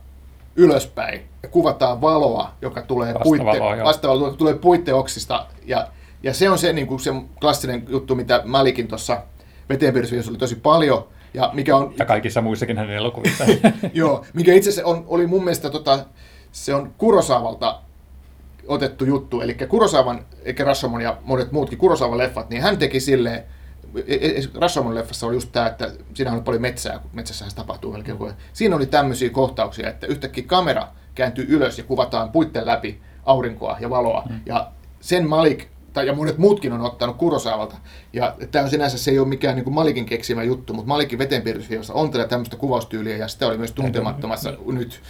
ylöspäin 0.56 1.20
ja 1.42 1.48
kuvataan 1.48 2.00
valoa, 2.00 2.52
joka 2.62 2.82
tulee, 2.82 3.14
puitte, 3.22 3.46
Vastavaloa, 3.84 4.26
joka 4.26 4.36
tulee 4.36 4.54
puitteoksista. 4.54 5.46
Ja, 5.64 5.88
ja 6.22 6.34
se 6.34 6.50
on 6.50 6.58
se, 6.58 6.72
niin 6.72 6.86
kuin 6.86 7.00
se 7.00 7.10
klassinen 7.40 7.84
juttu, 7.88 8.14
mitä 8.14 8.42
Malikin 8.44 8.88
tuossa 8.88 9.22
veteenpiirryssä 9.68 10.30
oli 10.30 10.38
tosi 10.38 10.56
paljon. 10.56 11.08
Ja 11.34 11.50
mikä 11.52 11.76
on 11.76 11.94
Ja 11.98 12.04
kaikissa 12.04 12.40
muissakin 12.40 12.78
hänen 12.78 12.96
elokuvissa. 12.96 13.44
Joo, 13.92 14.24
mikä 14.34 14.52
itse 14.52 14.70
asiassa 14.70 14.90
on, 14.90 15.04
oli 15.08 15.26
mun 15.26 15.44
mielestä, 15.44 15.70
tota, 15.70 15.98
se 16.52 16.74
on 16.74 16.94
Kurosavalta 16.98 17.80
otettu 18.66 19.04
juttu, 19.04 19.40
eli 19.40 19.54
Kurosavan, 19.54 20.24
eikä 20.44 20.64
Rashomon 20.64 21.00
ja 21.00 21.16
monet 21.22 21.52
muutkin 21.52 21.78
Kurosavan 21.78 22.18
leffat, 22.18 22.50
niin 22.50 22.62
hän 22.62 22.78
teki 22.78 23.00
silleen, 23.00 23.44
Rashomon 24.54 24.94
leffassa 24.94 25.26
oli 25.26 25.34
just 25.34 25.48
tämä, 25.52 25.66
että 25.66 25.92
siinä 26.14 26.32
on 26.32 26.44
paljon 26.44 26.62
metsää, 26.62 26.98
kun 26.98 27.10
metsässä 27.12 27.50
se 27.50 27.56
tapahtuu 27.56 27.92
melkein 27.92 28.22
ajan. 28.22 28.36
Siinä 28.52 28.76
oli 28.76 28.86
tämmöisiä 28.86 29.30
kohtauksia, 29.30 29.88
että 29.88 30.06
yhtäkkiä 30.06 30.44
kamera 30.46 30.88
kääntyy 31.14 31.46
ylös 31.48 31.78
ja 31.78 31.84
kuvataan 31.84 32.32
puitteen 32.32 32.66
läpi 32.66 33.00
aurinkoa 33.24 33.76
ja 33.80 33.90
valoa, 33.90 34.22
mm. 34.30 34.40
ja 34.46 34.70
sen 35.00 35.28
Malik 35.28 35.68
tai, 35.92 36.06
ja 36.06 36.14
monet 36.14 36.38
muutkin 36.38 36.72
on 36.72 36.80
ottanut 36.80 37.16
Kurosavalta. 37.16 37.76
Ja 38.12 38.36
tämä 38.50 38.64
on 38.64 38.70
sinänsä, 38.70 38.98
se 38.98 39.10
ei 39.10 39.18
ole 39.18 39.28
mikään 39.28 39.54
niin 39.54 39.64
kuin 39.64 39.74
Malikin 39.74 40.06
keksimä 40.06 40.42
juttu, 40.42 40.74
mutta 40.74 40.88
Malikin 40.88 41.18
vetenpiirrysvideossa 41.18 41.94
on 41.94 42.10
tällä 42.10 42.28
tämmöistä 42.28 42.56
kuvaustyyliä, 42.56 43.16
ja 43.16 43.28
sitä 43.28 43.46
oli 43.46 43.58
myös 43.58 43.72
tuntemattomassa 43.72 44.52
nyt. 44.66 45.00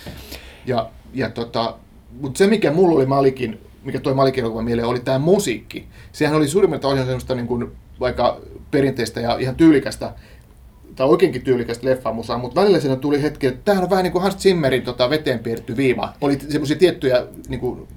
Ja, 0.67 0.91
ja 1.15 1.31
tota, 1.31 1.77
mutta 2.21 2.39
se, 2.39 2.47
mikä 2.47 2.73
mulla 2.73 2.97
oli 2.97 3.07
Malikin, 3.07 3.61
mikä 3.85 4.01
toi 4.01 4.15
Malikin 4.15 4.43
elokuvan 4.43 4.65
mieleen, 4.65 4.89
oli 4.89 5.01
tämä 5.01 5.19
musiikki. 5.19 5.89
Sehän 6.13 6.37
oli 6.37 6.49
suurimmalta 6.49 6.89
osin 6.89 7.05
semmoista 7.05 7.35
niin 7.35 7.47
kuin, 7.47 7.73
vaikka 8.01 8.41
perinteistä 8.71 9.21
ja 9.21 9.37
ihan 9.39 9.55
tyylikästä, 9.55 10.13
tai 10.97 11.07
oikeinkin 11.07 11.43
tyylikästä 11.43 11.87
leffamusaa, 11.87 12.39
mutta 12.39 12.61
välillä 12.61 12.81
siinä 12.81 12.97
tuli 12.97 13.23
hetki, 13.23 13.47
että 13.47 13.61
tämähän 13.65 13.85
on 13.85 13.91
vähän 13.91 14.03
niin 14.03 14.13
kuin 14.13 14.23
Hans 14.23 14.37
Zimmerin 14.37 14.83
tota, 14.83 15.11
veteen 15.11 15.39
piirretty 15.39 15.77
viiva. 15.77 16.13
Oli 16.21 16.39
semmoisia 16.49 16.77
tiettyjä 16.77 17.27
niin 17.49 17.61
kuin, 17.61 17.89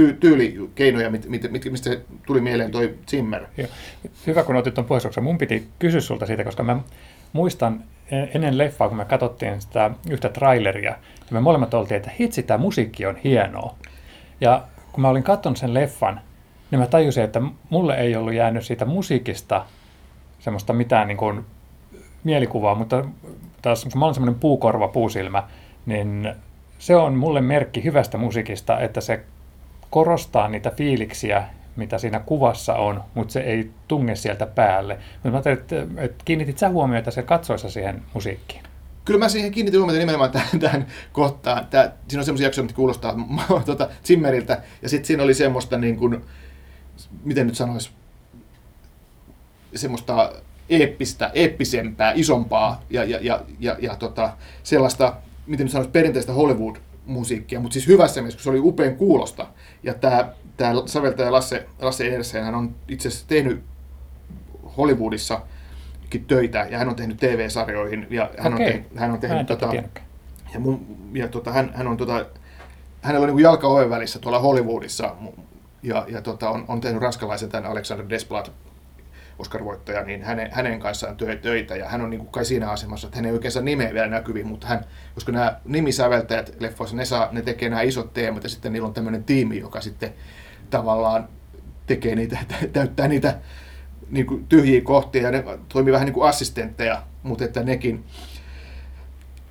ty- 0.00 0.16
tyylikeinoja, 0.20 1.10
mit, 1.10 1.28
mit, 1.28 1.52
mit, 1.52 1.64
mistä 1.70 1.90
tuli 2.26 2.40
mieleen 2.40 2.70
toi 2.70 2.94
Zimmer. 3.10 3.46
Joo. 3.56 3.68
Hyvä, 4.26 4.42
kun 4.42 4.56
otit 4.56 4.74
tuon 4.74 4.86
koska 4.86 5.20
mun 5.20 5.38
piti 5.38 5.68
kysyä 5.78 6.00
sulta 6.00 6.26
siitä, 6.26 6.44
koska 6.44 6.62
mä 6.62 6.80
muistan 7.32 7.84
e- 8.10 8.28
ennen 8.34 8.58
leffaa, 8.58 8.88
kun 8.88 8.96
me 8.96 9.04
katsottiin 9.04 9.60
sitä 9.60 9.90
yhtä 10.10 10.28
traileria, 10.28 10.90
ja 10.90 11.30
me 11.30 11.40
molemmat 11.40 11.74
oltiin, 11.74 11.96
että 11.96 12.10
hitsi, 12.20 12.42
tämä 12.42 12.58
musiikki 12.58 13.06
on 13.06 13.16
hienoa. 13.16 13.74
Ja 14.40 14.64
kun 14.92 15.02
mä 15.02 15.08
olin 15.08 15.22
katsonut 15.22 15.58
sen 15.58 15.74
leffan, 15.74 16.20
niin 16.70 16.80
mä 16.80 16.86
tajusin, 16.86 17.24
että 17.24 17.42
mulle 17.70 17.94
ei 17.94 18.16
ollut 18.16 18.34
jäänyt 18.34 18.64
siitä 18.64 18.84
musiikista 18.84 19.66
semmoista 20.46 20.72
mitään 20.72 21.08
niin 21.08 21.18
kuin 21.18 21.44
mielikuvaa, 22.24 22.74
mutta 22.74 23.04
taas 23.62 23.84
kun 23.84 23.98
mä 23.98 24.04
olen 24.04 24.14
semmoinen 24.14 24.40
puukorva, 24.40 24.88
puusilmä, 24.88 25.42
niin 25.86 26.34
se 26.78 26.96
on 26.96 27.14
mulle 27.14 27.40
merkki 27.40 27.84
hyvästä 27.84 28.18
musiikista, 28.18 28.80
että 28.80 29.00
se 29.00 29.24
korostaa 29.90 30.48
niitä 30.48 30.70
fiiliksiä, 30.70 31.44
mitä 31.76 31.98
siinä 31.98 32.20
kuvassa 32.20 32.74
on, 32.74 33.02
mutta 33.14 33.32
se 33.32 33.40
ei 33.40 33.70
tunge 33.88 34.16
sieltä 34.16 34.46
päälle. 34.46 34.94
Mutta 34.94 35.30
mä 35.30 35.36
ajattelin, 35.36 35.58
että, 35.58 36.02
että 36.02 36.24
kiinnitit 36.24 36.58
sä 36.58 36.68
huomiota 36.68 37.10
sen 37.10 37.24
katsoessa 37.24 37.70
siihen 37.70 38.02
musiikkiin. 38.14 38.62
Kyllä 39.04 39.18
mä 39.18 39.28
siihen 39.28 39.52
kiinnitin 39.52 39.80
huomiota 39.80 39.98
nimenomaan 39.98 40.30
tähän, 40.30 40.60
tähän 40.60 40.86
kohtaan. 41.12 41.66
Tää, 41.66 41.92
siinä 42.08 42.20
on 42.20 42.24
semmoisia 42.24 42.46
jaksoja, 42.46 42.62
mitkä 42.62 42.76
kuulostaa 42.76 43.14
tuota, 43.66 43.88
Zimmeriltä, 44.04 44.62
ja 44.82 44.88
sitten 44.88 45.06
siinä 45.06 45.22
oli 45.22 45.34
semmoista, 45.34 45.78
niin 45.78 45.96
kuin, 45.96 46.24
miten 47.24 47.46
nyt 47.46 47.56
sanoisi, 47.56 47.90
semmoista 49.74 50.32
eeppistä, 50.68 51.30
eeppisempää, 51.34 52.12
isompaa 52.14 52.82
ja, 52.90 53.04
ja, 53.04 53.18
ja, 53.22 53.40
ja, 53.60 53.76
ja 53.80 53.96
tota, 53.96 54.32
sellaista, 54.62 55.16
miten 55.46 55.64
nyt 55.64 55.72
sanoisi, 55.72 55.90
perinteistä 55.90 56.32
Hollywood-musiikkia, 56.32 57.60
mutta 57.60 57.72
siis 57.72 57.86
hyvässä 57.86 58.20
mielessä, 58.20 58.38
kun 58.38 58.44
se 58.44 58.50
oli 58.50 58.60
upean 58.60 58.96
kuulosta. 58.96 59.46
Ja 59.82 59.94
tämä, 59.94 60.28
tämä 60.56 60.72
säveltäjä 60.86 61.32
Lasse, 61.32 61.66
Lasse 61.80 62.14
Ersen, 62.14 62.44
hän 62.44 62.54
on 62.54 62.74
itse 62.88 63.08
asiassa 63.08 63.28
tehnyt 63.28 63.62
Hollywoodissa 64.76 65.40
töitä 66.26 66.66
ja 66.70 66.78
hän 66.78 66.88
on 66.88 66.96
tehnyt 66.96 67.16
TV-sarjoihin 67.16 68.06
ja 68.10 68.30
hän 68.38 68.52
on, 68.52 68.58
tehnyt, 68.58 68.86
hän 68.96 69.10
on 69.10 69.18
tehnyt 69.18 69.46
tota 69.46 69.60
tota, 69.60 69.70
tiennytkään. 69.70 70.06
ja, 70.54 70.60
mun, 70.60 70.96
ja 71.12 71.28
tota, 71.28 71.52
hän, 71.52 71.70
hän 71.74 71.86
on 71.86 71.96
tota, 71.96 72.26
hänellä 73.02 73.24
on 73.24 73.36
niin 73.36 73.42
jalka 73.42 73.68
oven 73.68 73.90
välissä 73.90 74.18
tuolla 74.18 74.38
Hollywoodissa 74.38 75.16
ja, 75.82 76.06
ja 76.08 76.22
tota, 76.22 76.50
on, 76.50 76.64
on 76.68 76.80
tehnyt 76.80 77.02
ranskalaisen 77.02 77.48
tämän 77.48 77.70
Alexander 77.70 78.08
Desplat 78.08 78.52
Oscar-voittaja, 79.38 80.04
niin 80.04 80.22
hänen, 80.22 80.48
hänen 80.52 80.80
kanssaan 80.80 81.16
työ, 81.16 81.36
töitä, 81.36 81.76
ja 81.76 81.88
hän 81.88 82.00
on 82.00 82.10
niin 82.10 82.18
kuin 82.18 82.30
kai 82.30 82.44
siinä 82.44 82.70
asemassa, 82.70 83.06
että 83.06 83.18
hän 83.18 83.26
ei 83.26 83.32
oikein 83.32 83.52
nimeä 83.62 83.94
vielä 83.94 84.06
näkyviin, 84.06 84.46
mutta 84.46 84.66
hän, 84.66 84.84
koska 85.14 85.32
nämä 85.32 85.60
nimisäveltäjät 85.64 86.52
leffoissa, 86.60 86.96
ne, 86.96 87.04
saa, 87.04 87.28
ne 87.32 87.42
tekee 87.42 87.68
nämä 87.68 87.82
isot 87.82 88.14
teemat, 88.14 88.42
ja 88.42 88.48
sitten 88.48 88.72
niillä 88.72 88.88
on 88.88 88.94
tämmöinen 88.94 89.24
tiimi, 89.24 89.58
joka 89.58 89.80
sitten 89.80 90.14
tavallaan 90.70 91.28
tekee 91.86 92.14
niitä, 92.14 92.38
täyttää 92.72 93.08
niitä 93.08 93.38
niin 94.10 94.26
kuin 94.26 94.46
tyhjiä 94.46 94.80
kohtia, 94.80 95.22
ja 95.22 95.30
ne 95.30 95.44
toimii 95.68 95.92
vähän 95.92 96.06
niin 96.06 96.14
kuin 96.14 96.28
assistentteja, 96.28 97.02
mutta 97.22 97.44
että 97.44 97.62
nekin, 97.62 98.04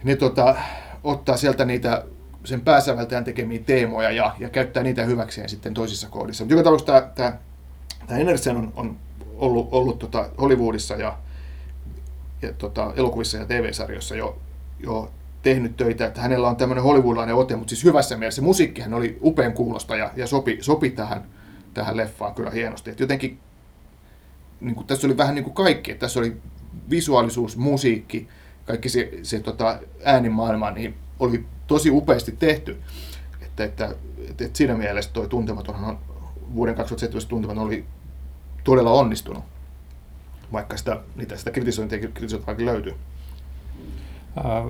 ne 0.04 0.15
tota, 0.15 0.56
ottaa 1.04 1.38
sieltä 1.38 1.65
niitä 1.65 2.04
sen 2.43 2.62
pääsäveltäjän 2.62 3.24
tekemiä 3.24 3.60
teemoja 3.65 4.12
ja, 4.12 4.36
ja 4.39 4.50
käyttää 4.50 4.84
niitä 4.84 5.04
hyväkseen 5.04 5.50
sitten 5.50 5.74
toisissa 5.74 6.10
kohdissa. 6.10 6.43
Mutta 6.43 6.54
joka 6.54 6.63
tapauksessa 6.63 6.93
tämä, 6.93 7.12
tämä, 7.15 7.38
tämä 8.08 8.19
Enersen 8.19 8.58
on, 8.58 8.74
on 8.76 8.98
ollut, 9.38 9.67
ollut 9.71 10.00
tota 10.00 10.30
Hollywoodissa 10.41 10.95
ja, 10.95 11.17
ja 12.41 12.54
tota, 12.54 12.93
elokuvissa 12.95 13.38
ja 13.38 13.45
TV-sarjoissa 13.45 14.15
jo, 14.15 14.38
jo 14.80 15.12
tehnyt 15.41 15.78
töitä, 15.78 16.06
että 16.06 16.21
hänellä 16.21 16.48
on 16.48 16.56
tämmöinen 16.56 16.84
hollywoodilainen 16.84 17.36
ote, 17.36 17.56
mutta 17.56 17.69
siis 17.69 17.84
hyvässä 17.84 18.17
mielessä. 18.17 18.41
Musiikkihan 18.41 18.93
oli 18.93 19.17
upean 19.21 19.54
kuulosta 19.54 19.95
ja, 19.95 20.12
ja 20.15 20.28
sopi, 20.28 20.58
sopi 20.62 20.89
tähän, 20.89 21.24
tähän 21.74 21.98
leffaan 21.98 22.36
kyllä 22.36 22.52
hienosti. 22.52 22.91
Et 22.91 23.00
jotenkin 23.00 23.39
niin 24.60 24.76
kuin, 24.76 24.88
tässä 24.88 25.08
oli 25.08 25.17
vähän 25.17 25.36
niin 25.36 25.43
kuin 25.43 25.54
kaikki, 25.54 25.91
että 25.91 26.00
tässä 26.00 26.19
oli 26.19 26.38
visuaalisuus, 26.89 27.58
musiikki, 27.58 28.28
kaikki 28.65 28.89
se, 28.89 29.12
se 29.24 29.39
tota, 29.39 29.80
äänimaailma, 30.04 30.71
niin 30.71 30.95
oli 31.19 31.45
tosi 31.67 31.91
upeasti 31.91 32.32
tehty. 32.32 32.78
Että, 33.41 33.63
että, 33.63 33.95
että, 34.30 34.45
että 34.45 34.58
siinä 34.58 34.76
mielessä 34.76 35.12
tuo 35.13 35.28
tuntematonhan 35.28 36.00
vuoden 36.56 36.76
2017 36.76 37.30
tuntematon 37.30 37.63
oli 37.63 37.86
todella 38.65 38.91
onnistunut, 38.91 39.43
vaikka 40.54 40.78
sitä, 40.78 40.99
niitä, 41.15 41.38
sitä 41.38 41.51
kritisointia 41.51 41.99
kritisoitavaakin 41.99 42.65
löytyy. 42.65 42.95
Ää, 44.43 44.63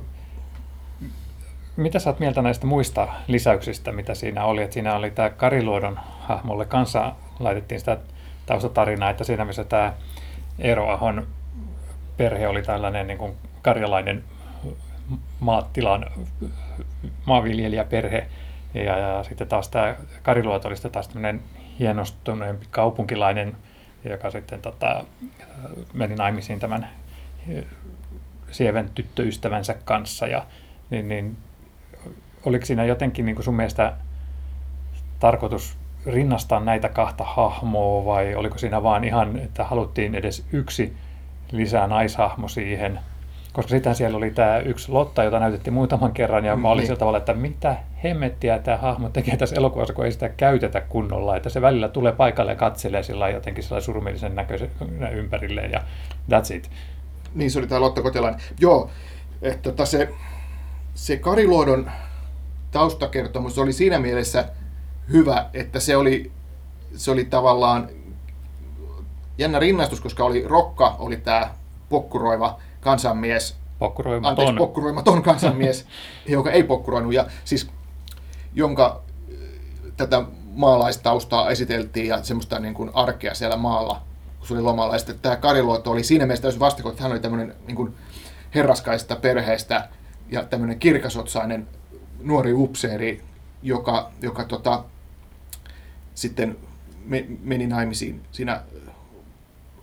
mitä 1.76 2.00
sä 2.00 2.10
oot 2.10 2.20
mieltä 2.20 2.42
näistä 2.42 2.68
muista 2.68 3.08
lisäyksistä, 3.28 3.92
mitä 3.92 4.16
siinä 4.16 4.46
oli? 4.46 4.62
Et 4.64 4.72
siinä 4.72 4.96
oli 4.96 5.12
tämä 5.12 5.30
Kariluodon 5.30 6.00
hahmolle 6.20 6.66
kanssa 6.66 7.16
laitettiin 7.40 7.80
sitä 7.80 7.98
taustatarinaa, 8.46 9.10
että 9.10 9.24
siinä 9.24 9.46
missä 9.46 9.64
tämä 9.64 9.94
Eero 10.60 10.90
Ahon 10.90 11.28
perhe 12.18 12.48
oli 12.48 12.62
tällainen 12.64 13.08
niin 13.08 13.18
kuin 13.18 13.34
karjalainen 13.62 14.24
maatilan 15.40 16.06
maanviljelijäperhe, 17.26 18.28
ja, 18.74 18.98
ja 18.98 19.24
sitten 19.24 19.48
taas 19.48 19.70
tämä 19.70 19.96
Kariluoto 20.24 20.68
oli 20.68 20.76
sitten 20.76 20.92
taas 20.92 21.08
tämmöinen 21.08 21.42
hienostuneempi 21.80 22.66
kaupunkilainen, 22.72 23.56
joka 24.10 24.32
sitten 24.32 24.62
tota, 24.62 25.04
meni 25.94 26.16
naimisiin 26.16 26.60
tämän 26.60 26.90
sieven 28.52 28.90
tyttöystävänsä 28.96 29.76
kanssa. 29.86 30.28
Ja, 30.28 30.46
niin, 30.90 31.08
niin, 31.08 31.38
oliko 32.46 32.66
siinä 32.66 32.86
jotenkin 32.86 33.26
niin 33.26 33.36
kuin 33.36 33.46
sun 33.46 33.56
mielestä 33.56 33.94
tarkoitus 35.20 35.78
rinnastaa 36.06 36.60
näitä 36.60 36.90
kahta 36.90 37.24
hahmoa 37.24 38.06
vai 38.06 38.36
oliko 38.36 38.58
siinä 38.58 38.84
vaan 38.84 39.04
ihan, 39.04 39.40
että 39.40 39.64
haluttiin 39.64 40.16
edes 40.16 40.46
yksi 40.52 40.98
lisää 41.52 41.88
naishahmo 41.88 42.48
siihen? 42.48 43.00
Koska 43.54 43.70
sitten 43.70 43.96
siellä 43.96 44.18
oli 44.18 44.32
tämä 44.32 44.58
yksi 44.58 44.92
Lotta, 44.92 45.24
jota 45.24 45.40
näytettiin 45.40 45.74
muutaman 45.74 46.12
kerran, 46.12 46.46
ja 46.46 46.56
mä 46.56 46.70
olin 46.70 46.78
niin. 46.80 46.88
sillä 46.88 47.00
tavalla, 47.00 47.18
että 47.18 47.34
mitä 47.34 47.76
hemmettiä 48.06 48.60
tämä 48.60 48.78
hahmo 48.78 49.10
tekee 49.10 49.38
tässä 49.38 49.56
elokuvassa, 49.56 49.94
kun 49.94 50.06
ei 50.06 50.12
sitä 50.12 50.30
käytetä 50.30 50.82
kunnolla, 50.82 51.38
että 51.38 51.50
se 51.50 51.62
välillä 51.62 51.88
tulee 51.88 52.12
paikalle 52.12 52.52
ja 52.52 52.56
katselee 52.56 53.04
sillä 53.04 53.30
jotenkin 53.30 53.64
sillä 53.64 53.82
surumillisen 53.82 54.36
näköisen 54.36 54.72
ympärilleen, 55.14 55.72
ja 55.72 55.84
that's 56.32 56.56
it. 56.56 56.70
Niin, 57.36 57.52
se 57.52 57.60
oli 57.60 57.68
tämä 57.68 57.82
Lotta 57.82 58.02
Kotilainen. 58.02 58.42
Joo, 58.60 58.90
että 59.42 59.70
tota 59.70 59.86
se, 59.86 60.10
se 60.94 61.18
Kariluodon 61.18 61.92
taustakertomus 62.72 63.58
oli 63.58 63.74
siinä 63.74 64.00
mielessä 64.00 64.46
hyvä, 65.12 65.50
että 65.54 65.80
se 65.80 65.98
oli, 65.98 66.32
se 66.96 67.12
oli 67.12 67.26
tavallaan 67.26 67.90
jännä 69.38 69.60
rinnastus, 69.60 70.02
koska 70.02 70.26
oli 70.26 70.48
Rokka, 70.48 70.96
oli 71.00 71.18
tämä 71.18 71.50
pokkuroiva 71.90 72.60
kansanmies, 72.82 73.58
pokkuroimaton, 73.80 74.30
anteeksi, 74.30 74.58
pokkuroimaton 74.58 75.24
kansanmies, 75.24 75.88
joka 76.28 76.52
ei 76.52 76.64
pokkuroinut, 76.64 77.14
ja 77.14 77.26
siis 77.46 77.70
jonka 78.56 79.04
tätä 79.98 80.24
maalaistaustaa 80.56 81.50
esiteltiin 81.50 82.08
ja 82.08 82.24
semmoista 82.24 82.60
niin 82.60 82.74
kuin 82.74 82.92
arkea 82.94 83.34
siellä 83.34 83.58
maalla, 83.58 84.02
kun 84.40 84.48
se 84.48 84.54
oli 84.54 84.62
lomalla. 84.62 84.96
Ja 84.96 85.00
sitten 85.00 85.20
tämä 85.20 85.36
Kariluoto 85.36 85.92
oli 85.92 86.04
siinä 86.04 86.26
mielessä 86.26 86.42
täysin 86.42 86.60
vastako, 86.60 86.90
että 86.90 87.04
hän 87.04 87.12
oli 87.12 87.20
tämmöinen 87.20 87.56
niin 87.68 87.76
kuin 87.76 87.96
herraskaista 88.56 89.16
perheestä 89.16 89.90
ja 90.30 90.44
tämmöinen 90.44 90.80
kirkasotsainen 90.80 91.68
nuori 92.24 92.54
upseeri, 92.54 93.24
joka, 93.64 94.12
joka 94.22 94.44
tota, 94.44 94.84
sitten 96.16 96.58
meni 97.42 97.68
naimisiin 97.68 98.22
siinä 98.32 98.62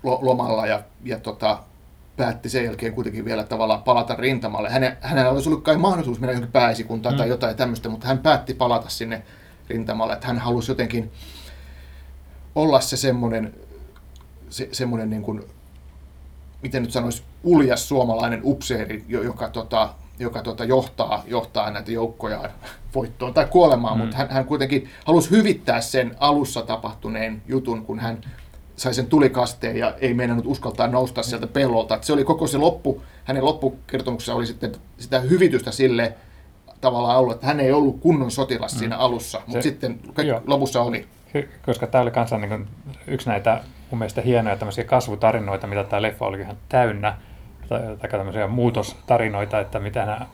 lomalla 0.02 0.66
ja, 0.66 0.82
ja 1.04 1.18
tota, 1.18 1.62
päätti 2.16 2.48
sen 2.48 2.64
jälkeen 2.64 2.92
kuitenkin 2.92 3.24
vielä 3.24 3.44
tavallaan 3.44 3.82
palata 3.82 4.14
rintamalle. 4.14 4.70
Hänen, 4.70 4.96
hänellä 5.00 5.30
olisi 5.30 5.48
ollut 5.48 5.64
kai 5.64 5.76
mahdollisuus 5.76 6.20
mennä 6.20 6.32
johonkin 6.32 6.52
pääesikuntaan 6.52 7.14
mm. 7.14 7.18
tai 7.18 7.28
jotain 7.28 7.56
tämmöistä, 7.56 7.88
mutta 7.88 8.06
hän 8.06 8.18
päätti 8.18 8.54
palata 8.54 8.88
sinne 8.88 9.22
rintamalle, 9.68 10.12
että 10.12 10.26
hän 10.26 10.38
halusi 10.38 10.70
jotenkin 10.70 11.12
olla 12.54 12.80
se 12.80 12.96
semmoinen, 12.96 13.54
se, 14.50 14.68
semmoinen 14.72 15.10
niin 15.10 15.22
kuin, 15.22 15.42
miten 16.62 16.82
nyt 16.82 16.92
sanoisi, 16.92 17.22
uljas 17.42 17.88
suomalainen 17.88 18.40
upseeri, 18.44 19.04
joka, 19.08 19.48
tota, 19.48 19.94
joka 20.18 20.42
tota, 20.42 20.64
johtaa, 20.64 21.24
johtaa 21.26 21.70
näitä 21.70 21.92
joukkojaan 21.92 22.50
voittoon 22.94 23.34
tai 23.34 23.46
kuolemaan, 23.46 23.96
mm. 23.96 24.00
mutta 24.00 24.16
hän, 24.16 24.30
hän 24.30 24.44
kuitenkin 24.44 24.88
halusi 25.04 25.30
hyvittää 25.30 25.80
sen 25.80 26.16
alussa 26.20 26.62
tapahtuneen 26.62 27.42
jutun, 27.46 27.84
kun 27.86 27.98
hän 27.98 28.20
sai 28.76 28.94
sen 28.94 29.06
tulikasteen 29.06 29.76
ja 29.76 29.94
ei 30.00 30.14
meinannut 30.14 30.46
uskaltaa 30.46 30.88
nousta 30.88 31.22
sieltä 31.22 31.46
pellolta. 31.46 31.98
Se 32.00 32.12
oli 32.12 32.24
koko 32.24 32.46
se 32.46 32.58
loppu, 32.58 33.02
hänen 33.24 33.44
loppukertomuksessa 33.44 34.34
oli 34.34 34.46
sitten 34.46 34.72
sitä 34.98 35.20
hyvitystä 35.20 35.70
sille 35.70 36.14
tavallaan 36.80 37.18
ollut, 37.18 37.34
että 37.34 37.46
hän 37.46 37.60
ei 37.60 37.72
ollut 37.72 38.00
kunnon 38.00 38.30
sotilas 38.30 38.74
mm. 38.74 38.78
siinä 38.78 38.96
alussa, 38.96 39.40
mutta 39.46 39.62
se, 39.62 39.68
sitten 39.68 40.00
joo. 40.24 40.42
lopussa 40.46 40.82
oli. 40.82 41.06
Koska 41.66 41.86
tämä 41.86 42.02
oli 42.02 42.10
kanssa 42.10 42.38
niin 42.38 42.66
yksi 43.06 43.28
näitä 43.28 43.60
mun 43.90 43.98
mielestä 43.98 44.20
hienoja 44.20 44.56
tämmöisiä 44.56 44.84
kasvutarinoita, 44.84 45.66
mitä 45.66 45.84
tämä 45.84 46.02
leffa 46.02 46.26
oli 46.26 46.40
ihan 46.40 46.56
täynnä, 46.68 47.16
tai, 47.68 47.80
tai 47.80 48.10
tämmöisiä 48.10 48.46
muutostarinoita, 48.46 49.60
että 49.60 49.78
mitä 49.78 50.06
nämä 50.06 50.26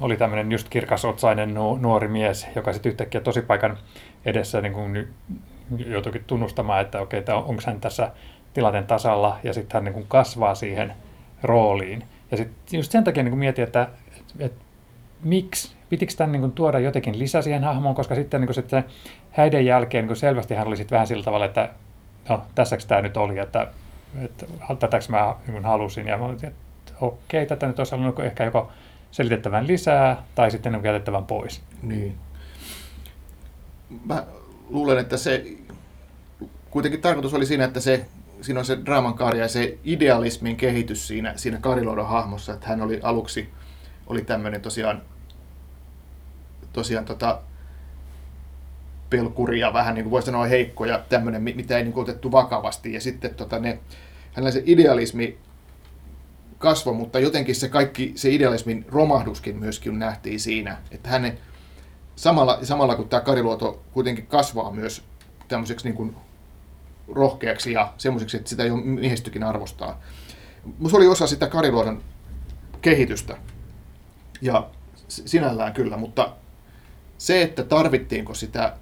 oli 0.00 0.16
tämmöinen 0.16 0.52
just 0.52 0.68
kirkasotsainen 0.68 1.54
nuori 1.54 2.08
mies, 2.08 2.46
joka 2.56 2.72
sitten 2.72 2.90
yhtäkkiä 2.90 3.20
tosi 3.20 3.42
paikan 3.42 3.78
edessä 4.24 4.60
niin 4.60 4.72
kuin 4.72 5.08
joutuikin 5.78 6.24
tunnustamaan, 6.26 6.80
että 6.80 7.00
okei, 7.00 7.20
okay, 7.20 7.34
onko 7.34 7.62
hän 7.66 7.80
tässä 7.80 8.10
tilanteen 8.54 8.86
tasalla, 8.86 9.38
ja 9.42 9.52
sitten 9.52 9.74
hän 9.74 9.84
niin 9.84 9.94
kuin 9.94 10.06
kasvaa 10.08 10.54
siihen 10.54 10.92
rooliin. 11.42 12.04
Ja 12.30 12.36
sitten 12.36 12.78
just 12.78 12.92
sen 12.92 13.04
takia 13.04 13.22
niin 13.22 13.30
kuin 13.30 13.38
mietin, 13.38 13.64
että, 13.64 13.88
että, 14.18 14.34
että 14.38 14.64
miksi, 15.22 15.72
pitikö 15.88 16.12
tämän 16.16 16.32
niin 16.32 16.40
kuin 16.40 16.52
tuoda 16.52 16.78
jotenkin 16.78 17.18
lisä 17.18 17.42
siihen 17.42 17.64
hahmoon, 17.64 17.94
koska 17.94 18.14
sitten 18.14 18.40
niin 18.40 18.46
kuin 18.46 18.54
sitten 18.54 18.84
häiden 19.30 19.66
jälkeen 19.66 20.06
niin 20.06 20.16
selvästi 20.16 20.54
hän 20.54 20.66
oli 20.66 20.76
sitten 20.76 20.96
vähän 20.96 21.06
sillä 21.06 21.24
tavalla, 21.24 21.44
että 21.44 21.68
no, 22.28 22.42
tässäks 22.54 22.86
tämä 22.86 23.02
nyt 23.02 23.16
oli, 23.16 23.38
että, 23.38 23.66
että 24.20 24.46
tätäks 24.78 25.08
mä 25.08 25.36
niin 25.46 25.64
halusin, 25.64 26.06
ja 26.06 26.18
mä 26.18 26.24
olin, 26.24 26.44
että 26.44 26.52
okei, 27.00 27.46
tätä 27.46 27.66
nyt 27.66 27.78
olisi 27.78 27.92
halunnut 27.92 28.20
ehkä 28.20 28.44
joko 28.44 28.70
selitettävän 29.10 29.66
lisää 29.66 30.22
tai 30.34 30.50
sitten 30.50 30.72
niin 30.72 30.84
jätettävän 30.84 31.24
pois. 31.24 31.62
Niin. 31.82 32.14
Mä 34.04 34.24
luulen, 34.68 34.98
että 34.98 35.16
se 35.16 35.44
kuitenkin 36.72 37.00
tarkoitus 37.00 37.34
oli 37.34 37.46
siinä, 37.46 37.64
että 37.64 37.80
se, 37.80 38.06
siinä 38.40 38.60
on 38.60 38.66
se 38.66 38.78
draaman 38.84 39.14
kaari 39.14 39.38
ja 39.38 39.48
se 39.48 39.78
idealismin 39.84 40.56
kehitys 40.56 41.08
siinä, 41.08 41.32
siinä 41.36 41.58
Kariluodon 41.58 42.08
hahmossa, 42.08 42.52
että 42.52 42.68
hän 42.68 42.82
oli 42.82 43.00
aluksi 43.02 43.48
oli 44.06 44.24
tämmöinen 44.24 44.60
tosiaan, 44.60 45.02
tosiaan 46.72 47.04
tota, 47.04 47.40
pelkuria, 49.10 49.72
vähän 49.72 49.94
niin 49.94 50.04
kuin 50.04 50.10
voisi 50.10 50.26
sanoa 50.26 50.44
heikko 50.44 50.84
ja 50.84 50.98
tämmöinen, 51.08 51.42
mitä 51.42 51.76
ei 51.76 51.84
niin 51.84 51.92
kuin 51.92 52.02
otettu 52.02 52.32
vakavasti. 52.32 52.92
Ja 52.92 53.00
sitten 53.00 53.34
tota, 53.34 53.58
ne, 53.58 53.78
hänellä 54.32 54.50
se 54.50 54.62
idealismi 54.66 55.38
kasvoi, 56.58 56.94
mutta 56.94 57.18
jotenkin 57.18 57.54
se 57.54 57.68
kaikki, 57.68 58.12
se 58.14 58.30
idealismin 58.30 58.84
romahduskin 58.88 59.56
myöskin 59.56 59.98
nähtiin 59.98 60.40
siinä, 60.40 60.76
että 60.90 61.08
hänen, 61.08 61.38
samalla, 62.16 62.58
samalla 62.62 62.96
kun 62.96 63.08
tämä 63.08 63.20
Kariluoto 63.20 63.82
kuitenkin 63.92 64.26
kasvaa 64.26 64.70
myös 64.70 65.04
tämmöiseksi 65.48 65.88
niin 65.88 65.96
kuin 65.96 66.16
rohkeaksi 67.08 67.72
ja 67.72 67.92
semmoiseksi, 67.98 68.36
että 68.36 68.50
sitä 68.50 68.64
jo 68.64 68.76
miehistökin 68.76 69.42
arvostaa. 69.42 70.00
Se 70.90 70.96
oli 70.96 71.06
osa 71.06 71.26
sitä 71.26 71.46
Kariluodon 71.46 72.02
kehitystä. 72.82 73.36
Ja 74.40 74.66
sinällään 75.08 75.72
kyllä, 75.72 75.96
mutta 75.96 76.32
se, 77.18 77.42
että 77.42 77.64
tarvittiinko 77.64 78.34
sitä 78.34 78.76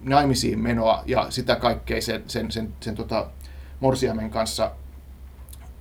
naimisiin 0.00 0.58
menoa 0.58 1.02
ja 1.06 1.26
sitä 1.30 1.56
kaikkea 1.56 2.02
sen, 2.02 2.22
sen, 2.26 2.50
sen, 2.50 2.72
sen 2.80 2.94
tota 2.94 3.26
morsiamen 3.80 4.30
kanssa 4.30 4.70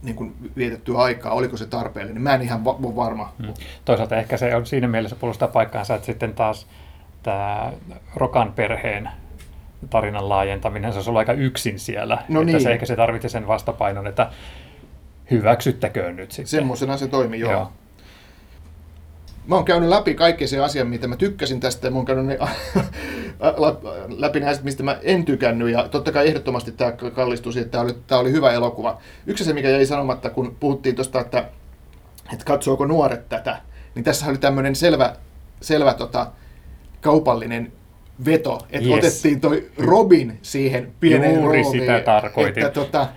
niin 0.01 0.15
kuin 0.15 0.51
vietettyä 0.55 0.97
aikaa, 0.97 1.34
oliko 1.34 1.58
se 1.58 1.65
tarpeellinen, 1.65 2.21
mä 2.21 2.36
en 2.36 2.41
ihan 2.41 2.65
va- 2.65 2.95
varma. 2.95 3.34
Hmm. 3.43 3.53
Toisaalta 3.86 4.15
ehkä 4.15 4.38
se 4.38 4.55
on 4.55 4.65
siinä 4.65 4.88
mielessä 4.88 5.15
puolustaa 5.15 5.47
paikkaansa, 5.47 5.95
että 5.95 6.05
sitten 6.05 6.34
taas 6.34 6.67
tämä 7.23 7.73
Rokan 8.15 8.53
perheen 8.53 9.10
tarinan 9.89 10.29
laajentaminen, 10.29 10.91
se 10.91 10.97
olisi 10.97 11.09
ollut 11.09 11.19
aika 11.19 11.33
yksin 11.33 11.79
siellä. 11.79 12.23
No 12.29 12.41
että 12.41 12.51
niin. 12.51 12.63
se, 12.63 12.71
ehkä 12.71 12.85
se 12.85 12.95
tarvitsee 12.95 13.29
sen 13.29 13.47
vastapainon, 13.47 14.07
että 14.07 14.29
hyväksyttäköön 15.31 16.15
nyt 16.15 16.31
sitten. 16.31 16.47
Semmoisena 16.47 16.97
se 16.97 17.07
toimi, 17.07 17.39
joo. 17.39 17.51
joo. 17.51 17.71
Mä 19.47 19.55
oon 19.55 19.65
käynyt 19.65 19.89
läpi 19.89 20.15
kaikki 20.15 20.47
se 20.47 20.59
asia, 20.59 20.85
mitä 20.85 21.07
mä 21.07 21.15
tykkäsin 21.15 21.59
tästä, 21.59 21.87
ja 21.87 21.91
mä 21.91 21.97
oon 21.97 22.05
käynyt 22.05 22.25
ne 22.25 22.37
läpi 24.17 24.39
näistä, 24.39 24.63
mistä 24.63 24.83
mä 24.83 24.97
en 25.01 25.25
tykännyt, 25.25 25.69
ja 25.69 25.87
totta 25.87 26.11
kai 26.11 26.27
ehdottomasti 26.27 26.71
tämä 26.71 26.91
kallistui 26.91 27.53
siihen, 27.53 27.65
että 27.65 27.71
tämä 27.71 27.83
oli, 27.83 27.95
tämä 28.07 28.21
oli 28.21 28.31
hyvä 28.31 28.51
elokuva. 28.51 29.01
Yksi 29.27 29.43
se, 29.43 29.53
mikä 29.53 29.69
jäi 29.69 29.85
sanomatta, 29.85 30.29
kun 30.29 30.55
puhuttiin 30.59 30.95
tuosta, 30.95 31.21
että, 31.21 31.49
että 32.33 32.45
katsooko 32.45 32.85
nuoret 32.85 33.29
tätä, 33.29 33.61
niin 33.95 34.03
tässä 34.03 34.25
oli 34.29 34.37
tämmöinen 34.37 34.75
selvä, 34.75 35.15
selvä 35.61 35.93
tota, 35.93 36.31
kaupallinen 37.01 37.71
veto, 38.25 38.67
että 38.69 38.89
yes. 38.89 38.97
otettiin 38.97 39.41
toi 39.41 39.69
Robin 39.77 40.39
siihen 40.41 40.91
pieneen 40.99 41.36
Juuri 41.36 41.62
rooliin. 41.62 41.82
sitä 41.82 41.99
tarkoitin. 41.99 42.65
Että, 42.65 42.79
tota, 42.79 43.08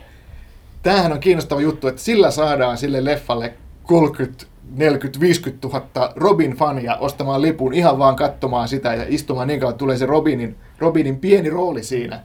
tämähän 0.83 1.12
on 1.12 1.21
kiinnostava 1.21 1.61
juttu, 1.61 1.88
että 1.88 2.03
sillä 2.03 2.31
saadaan 2.31 2.79
sille 2.79 3.05
leffalle 3.05 3.55
30 3.83 4.47
40 4.75 5.21
50 5.21 5.69
000 5.69 6.12
Robin-fania 6.17 6.97
ostamaan 7.01 7.43
lipun 7.43 7.75
ihan 7.75 7.99
vaan 7.99 8.17
katsomaan 8.17 8.69
sitä 8.69 8.95
ja 8.95 9.05
istumaan 9.09 9.49
niin 9.49 9.61
kauan, 9.61 9.75
tulee 9.75 9.97
se 9.97 10.07
Robinin, 10.07 10.57
Robinin 10.79 11.17
pieni 11.17 11.51
rooli 11.51 11.83
siinä. 11.83 12.21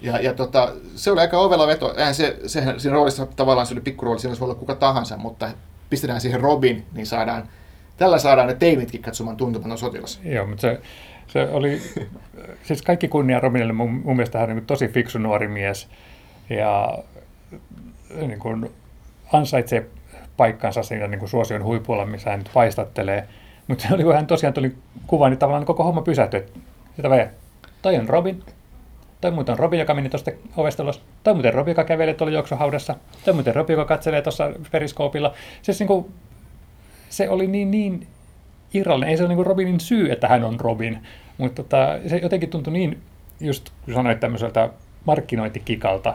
Ja, 0.00 0.20
ja 0.20 0.34
tota, 0.34 0.72
se 0.94 1.10
oli 1.10 1.20
aika 1.20 1.38
ovella 1.38 1.66
veto. 1.66 1.94
Eihän 1.96 2.14
se, 2.14 2.38
se, 2.46 2.62
siinä 2.78 2.94
roolissa 2.94 3.26
tavallaan 3.26 3.66
se 3.66 3.74
oli 3.74 3.80
pikkurooli, 3.80 4.20
siinä 4.20 4.36
voi 4.40 4.46
olla 4.46 4.54
kuka 4.54 4.74
tahansa, 4.74 5.16
mutta 5.16 5.48
pistetään 5.90 6.20
siihen 6.20 6.40
Robin, 6.40 6.86
niin 6.92 7.06
saadaan, 7.06 7.48
tällä 7.96 8.18
saadaan 8.18 8.48
ne 8.48 8.54
teinitkin 8.54 9.02
katsomaan 9.02 9.36
tuntematon 9.36 9.78
sotilas. 9.78 10.20
Joo, 10.24 10.46
mutta 10.46 10.60
se, 10.60 10.80
se 11.36 11.48
oli, 11.52 11.82
siis 12.62 12.82
kaikki 12.82 13.08
kunnia 13.08 13.40
Robinille, 13.40 13.72
mun, 13.72 13.90
mun 13.90 14.16
mielestä 14.16 14.38
hän 14.38 14.50
on 14.50 14.56
niin 14.56 14.66
tosi 14.66 14.88
fiksu 14.88 15.18
nuori 15.18 15.48
mies 15.48 15.88
ja 16.50 16.98
niin 18.26 18.38
kuin 18.38 18.70
ansaitsee 19.32 19.86
paikkansa 20.36 20.82
siinä 20.82 21.06
niin 21.06 21.18
kuin 21.18 21.28
suosion 21.28 21.64
huipulla, 21.64 22.06
missä 22.06 22.30
hän 22.30 22.38
nyt 22.38 22.50
paistattelee. 22.54 23.28
Mutta 23.68 23.88
se 23.88 23.94
oli, 23.94 24.02
kun 24.02 24.14
hän 24.14 24.26
tosiaan 24.26 24.54
tuli 24.54 24.74
kuvaan, 25.06 25.30
niin 25.30 25.38
tavallaan 25.38 25.66
koko 25.66 25.84
homma 25.84 26.02
pysähtyi. 26.02 26.42
Sitä 26.96 27.10
väliä, 27.10 27.30
toi 27.82 27.96
on 27.96 28.08
Robin, 28.08 28.42
toi 29.20 29.30
muuten 29.30 29.52
on 29.52 29.58
Robin, 29.58 29.78
joka 29.78 29.94
meni 29.94 30.08
tuosta 30.08 30.30
ovesta 30.56 30.82
ulos, 30.82 31.02
toi 31.24 31.34
muuten 31.34 31.54
Robin, 31.54 31.70
joka 31.70 31.84
kävelee 31.84 32.14
tuolla 32.14 32.32
juoksuhaudassa, 32.32 32.96
toi 33.24 33.34
muuten 33.34 33.54
Robin, 33.54 33.74
joka 33.74 33.88
katselee 33.88 34.22
tuossa 34.22 34.50
periskoopilla. 34.72 35.34
Siis 35.62 35.78
niin 35.78 35.86
kuin, 35.86 36.06
se 37.08 37.28
oli 37.28 37.46
niin, 37.46 37.70
niin 37.70 38.06
irrallinen, 38.74 39.10
ei 39.10 39.16
se 39.16 39.24
ole 39.24 39.34
niin 39.34 39.46
Robinin 39.46 39.80
syy, 39.80 40.12
että 40.12 40.28
hän 40.28 40.44
on 40.44 40.60
Robin, 40.60 40.98
mutta 41.38 41.62
tota, 41.62 41.98
se 42.06 42.16
jotenkin 42.16 42.50
tuntui 42.50 42.72
niin, 42.72 43.02
just 43.40 43.70
kun 43.84 43.94
sanoit 43.94 44.20
tämmöiseltä 44.20 44.70
markkinointikikalta, 45.04 46.14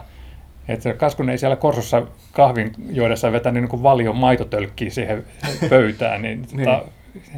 että 0.67 0.93
Kaskun 0.93 1.29
ei 1.29 1.37
siellä 1.37 1.55
korsussa 1.55 2.03
kahvin 2.31 2.73
juodessa 2.89 3.31
vetänyt 3.31 3.63
niin 3.63 3.69
kuin 3.69 3.83
valion 3.83 4.15
maitotölkkiä 4.15 4.89
siihen 4.89 5.25
pöytään, 5.69 6.21
niin, 6.21 6.47
tota, 6.57 6.85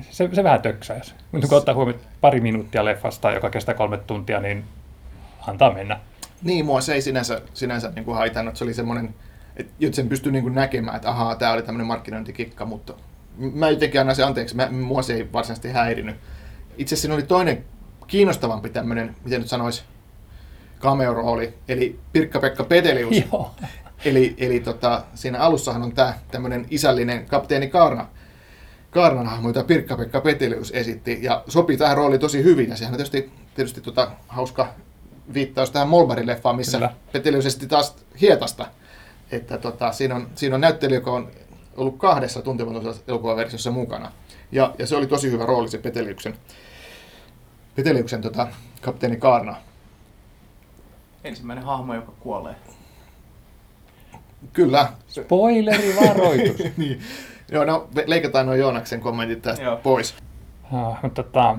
se, 0.09 0.29
se 0.33 0.43
vähän 0.43 0.61
töksäisi. 0.61 1.13
Mutta 1.31 1.47
kun 1.47 1.57
ottaa 1.57 1.75
huomioon 1.75 2.01
pari 2.21 2.41
minuuttia 2.41 2.85
leffasta, 2.85 3.31
joka 3.31 3.49
kestää 3.49 3.75
kolme 3.75 3.97
tuntia, 3.97 4.39
niin 4.39 4.63
antaa 5.47 5.73
mennä. 5.73 5.99
Niin, 6.43 6.65
mua 6.65 6.81
se 6.81 6.93
ei 6.93 7.01
sinänsä, 7.01 7.41
sinänsä 7.53 7.91
niin 7.95 8.05
kuin 8.05 8.17
haitannut. 8.17 8.57
Se 8.57 8.63
oli 8.63 8.73
semmoinen, 8.73 9.15
että 9.57 9.75
sen 9.91 10.09
pystyy 10.09 10.31
niin 10.31 10.43
kuin 10.43 10.55
näkemään, 10.55 10.95
että 10.95 11.09
ahaa, 11.09 11.35
tämä 11.35 11.51
oli 11.51 11.63
tämmöinen 11.63 11.87
markkinointikikka, 11.87 12.65
mutta 12.65 12.93
mä 13.37 13.69
jotenkin 13.69 14.01
annan 14.01 14.15
se 14.15 14.23
anteeksi, 14.23 14.55
mä, 14.55 14.69
mua 14.71 15.01
se 15.01 15.13
ei 15.13 15.29
varsinaisesti 15.33 15.69
häirinyt. 15.69 16.15
Itse 16.77 16.95
asiassa 16.95 17.01
siinä 17.01 17.15
oli 17.15 17.23
toinen 17.23 17.65
kiinnostavampi 18.07 18.69
tämmöinen, 18.69 19.15
miten 19.23 19.41
nyt 19.41 19.49
sanoisi, 19.49 19.83
cameo-rooli, 20.79 21.53
eli 21.67 21.99
Pirkka-Pekka 22.13 22.63
Petelius. 22.63 23.23
Joo. 23.31 23.51
Eli, 24.05 24.35
eli 24.37 24.59
tota, 24.59 25.03
siinä 25.15 25.39
alussahan 25.39 25.83
on 25.83 25.91
tämä 25.91 26.13
tämmöinen 26.31 26.65
isällinen 26.69 27.25
kapteeni 27.25 27.67
Kaarna, 27.67 28.07
Kaarnan 28.91 29.27
hahmo, 29.27 29.49
jota 29.49 29.63
Pirkka-Pekka 29.63 30.21
Petelius 30.21 30.71
esitti, 30.71 31.19
ja 31.21 31.43
sopii 31.47 31.77
tähän 31.77 31.97
rooliin 31.97 32.21
tosi 32.21 32.43
hyvin, 32.43 32.69
ja 32.69 32.75
sehän 32.75 32.93
on 32.93 32.97
tietysti, 32.97 33.31
tietysti 33.55 33.81
tota, 33.81 34.11
hauska 34.27 34.67
viittaus 35.33 35.71
tähän 35.71 35.87
Molbarin-leffaan, 35.87 36.55
missä 36.55 36.77
Kyllä. 36.77 36.93
Petelius 37.11 37.45
esitti 37.45 37.67
taas 37.67 37.95
Hietasta, 38.21 38.65
että 39.31 39.57
tota, 39.57 39.91
siinä, 39.91 40.15
on, 40.15 40.27
siinä 40.35 40.55
on 40.55 40.61
näyttelijä, 40.61 40.97
joka 40.97 41.11
on 41.11 41.31
ollut 41.77 41.97
kahdessa 41.97 42.41
tuntematonsa 42.41 43.01
elokuvaversiossa 43.07 43.71
mukana, 43.71 44.11
ja, 44.53 44.75
ja 44.79 44.87
se 44.87 44.95
oli 44.95 45.07
tosi 45.07 45.31
hyvä 45.31 45.45
rooli 45.45 45.69
se 45.69 45.77
Peteliuksen, 45.77 46.33
Peteliuksen 47.75 48.21
tota, 48.21 48.47
kapteeni 48.81 49.17
Kaarna. 49.17 49.55
Ensimmäinen 51.23 51.63
hahmo, 51.63 51.93
joka 51.93 52.11
kuolee. 52.19 52.55
Kyllä, 54.53 54.87
Spoilerivaroitus. 55.07 56.57
niin. 56.77 56.99
Joo, 57.51 57.65
no 57.65 57.87
leikataan 58.05 58.45
nuo 58.45 58.55
Joonaksen 58.55 59.01
kommentit 59.01 59.41
tästä 59.41 59.63
Joo. 59.63 59.77
pois. 59.77 60.15
Ah, 60.73 61.03
mutta 61.03 61.23
tota, 61.23 61.57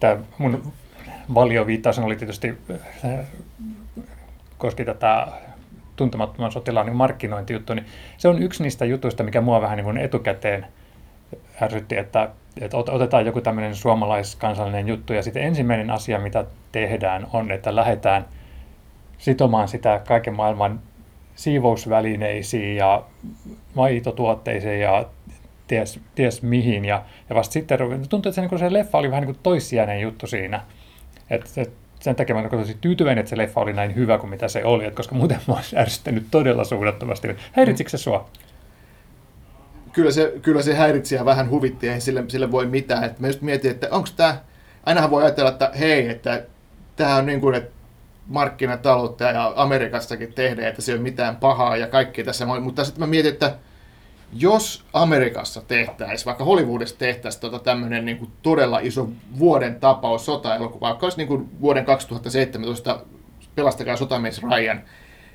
tämä 0.00 0.16
mun 0.38 0.72
valioviittaus 1.34 1.98
oli 1.98 2.16
tietysti, 2.16 2.54
äh, 3.04 3.26
koski 4.58 4.84
tätä 4.84 5.26
tuntemattoman 5.96 6.52
sotilaan 6.52 6.86
niin 6.86 6.96
markkinointijuttu, 6.96 7.74
niin 7.74 7.86
se 8.18 8.28
on 8.28 8.42
yksi 8.42 8.62
niistä 8.62 8.84
jutuista, 8.84 9.22
mikä 9.22 9.40
mua 9.40 9.60
vähän 9.60 9.76
niin 9.76 9.84
kuin 9.84 9.98
etukäteen 9.98 10.66
ärsytti, 11.62 11.96
että, 11.96 12.28
että 12.60 12.76
ot- 12.76 12.90
otetaan 12.90 13.26
joku 13.26 13.40
tämmöinen 13.40 13.74
suomalaiskansallinen 13.74 14.88
juttu 14.88 15.12
ja 15.12 15.22
sitten 15.22 15.42
ensimmäinen 15.42 15.90
asia, 15.90 16.18
mitä 16.18 16.44
tehdään, 16.72 17.26
on, 17.32 17.50
että 17.50 17.76
lähdetään 17.76 18.24
sitomaan 19.18 19.68
sitä 19.68 20.00
kaiken 20.06 20.34
maailman 20.34 20.80
siivousvälineisiin 21.34 22.76
ja 22.76 23.02
maitotuotteisiin 23.74 24.80
ja 24.80 25.06
ties, 25.66 26.00
ties 26.14 26.42
mihin. 26.42 26.84
Ja, 26.84 27.02
ja 27.28 27.34
vasta 27.34 27.52
sitten 27.52 27.78
tuntuu, 28.08 28.30
että 28.30 28.42
se, 28.42 28.48
niin 28.48 28.58
se 28.58 28.72
leffa 28.72 28.98
oli 28.98 29.10
vähän 29.10 29.22
niin 29.22 29.34
kuin 29.34 29.42
toissijainen 29.42 30.00
juttu 30.00 30.26
siinä. 30.26 30.60
Et, 31.30 31.52
et, 31.56 31.72
sen 32.00 32.16
takia 32.16 32.34
mä 32.34 32.40
olen 32.40 32.50
tosi 32.50 32.76
tyytyväinen, 32.80 33.20
että 33.20 33.30
se 33.30 33.36
leffa 33.36 33.60
oli 33.60 33.72
näin 33.72 33.94
hyvä 33.94 34.18
kuin 34.18 34.30
mitä 34.30 34.48
se 34.48 34.64
oli, 34.64 34.84
et 34.84 34.94
koska 34.94 35.14
muuten 35.14 35.38
mä 35.48 35.54
olisi 35.54 35.78
ärsyttänyt 35.78 36.26
todella 36.30 36.64
suunnattomasti. 36.64 37.28
Häiritsikö 37.52 37.90
se 37.90 37.98
sua? 37.98 38.28
Kyllä 39.94 40.10
se, 40.10 40.32
kyllä 40.42 40.62
se 40.62 40.74
häiritsi 40.74 41.14
ja 41.14 41.24
vähän 41.24 41.50
huvitti, 41.50 41.88
ei 41.88 42.00
sille, 42.00 42.24
sille 42.28 42.50
voi 42.50 42.66
mitään. 42.66 43.04
Et 43.04 43.20
mä 43.20 43.26
just 43.26 43.40
mietin, 43.40 43.70
että 43.70 43.88
onko 43.90 44.08
tämä, 44.16 44.36
ainahan 44.86 45.10
voi 45.10 45.22
ajatella, 45.22 45.50
että 45.50 45.70
hei, 45.78 46.08
että 46.08 46.42
tämä 46.96 47.16
on 47.16 47.26
niin 47.26 47.40
kuin, 47.40 47.54
että 47.54 47.74
markkinataloutta 48.26 49.24
ja 49.24 49.52
Amerikassakin 49.56 50.32
tehdään, 50.32 50.68
että 50.68 50.82
se 50.82 50.92
ei 50.92 50.96
ole 50.96 51.02
mitään 51.02 51.36
pahaa 51.36 51.76
ja 51.76 51.86
kaikkea 51.86 52.24
tässä. 52.24 52.46
Mutta 52.60 52.84
sitten 52.84 53.00
mä 53.00 53.06
mietin, 53.06 53.32
että 53.32 53.56
jos 54.32 54.84
Amerikassa 54.92 55.62
tehtäisiin, 55.68 56.26
vaikka 56.26 56.44
Hollywoodissa 56.44 56.98
tehtäisiin 56.98 57.40
tota 57.40 57.58
tämmöinen 57.58 58.04
niin 58.04 58.32
todella 58.42 58.78
iso 58.78 59.08
vuoden 59.38 59.80
tapaus 59.80 60.26
sota-elokuva, 60.26 60.88
vaikka 60.88 61.06
olisi 61.06 61.18
niin 61.18 61.28
kuin 61.28 61.60
vuoden 61.60 61.84
2017 61.84 63.00
Pelastakaa 63.54 63.96
sotamies 63.96 64.42
Ryan, 64.42 64.82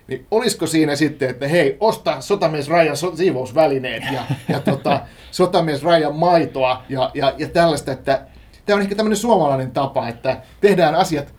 niin 0.10 0.26
olisiko 0.32 0.67
siinä 0.67 0.95
sitten, 0.95 1.30
että 1.30 1.48
hei, 1.48 1.78
osta 1.80 2.22
sotamies 2.22 2.69
Rajan 2.69 2.98
so- 2.98 3.15
siivousvälineet 3.15 4.04
ja, 4.12 4.22
ja 4.50 4.60
tota, 4.60 5.02
sotamies 5.32 5.84
Rajan 5.84 6.15
maitoa 6.15 6.84
ja, 6.89 7.12
ja, 7.13 7.34
ja 7.38 7.48
tällaista, 7.48 7.91
että 7.91 8.22
tämä 8.65 8.76
on 8.76 8.82
ehkä 8.82 8.95
tämmöinen 8.95 9.17
suomalainen 9.17 9.72
tapa, 9.72 10.08
että 10.08 10.38
tehdään 10.62 10.95
asiat 10.95 11.34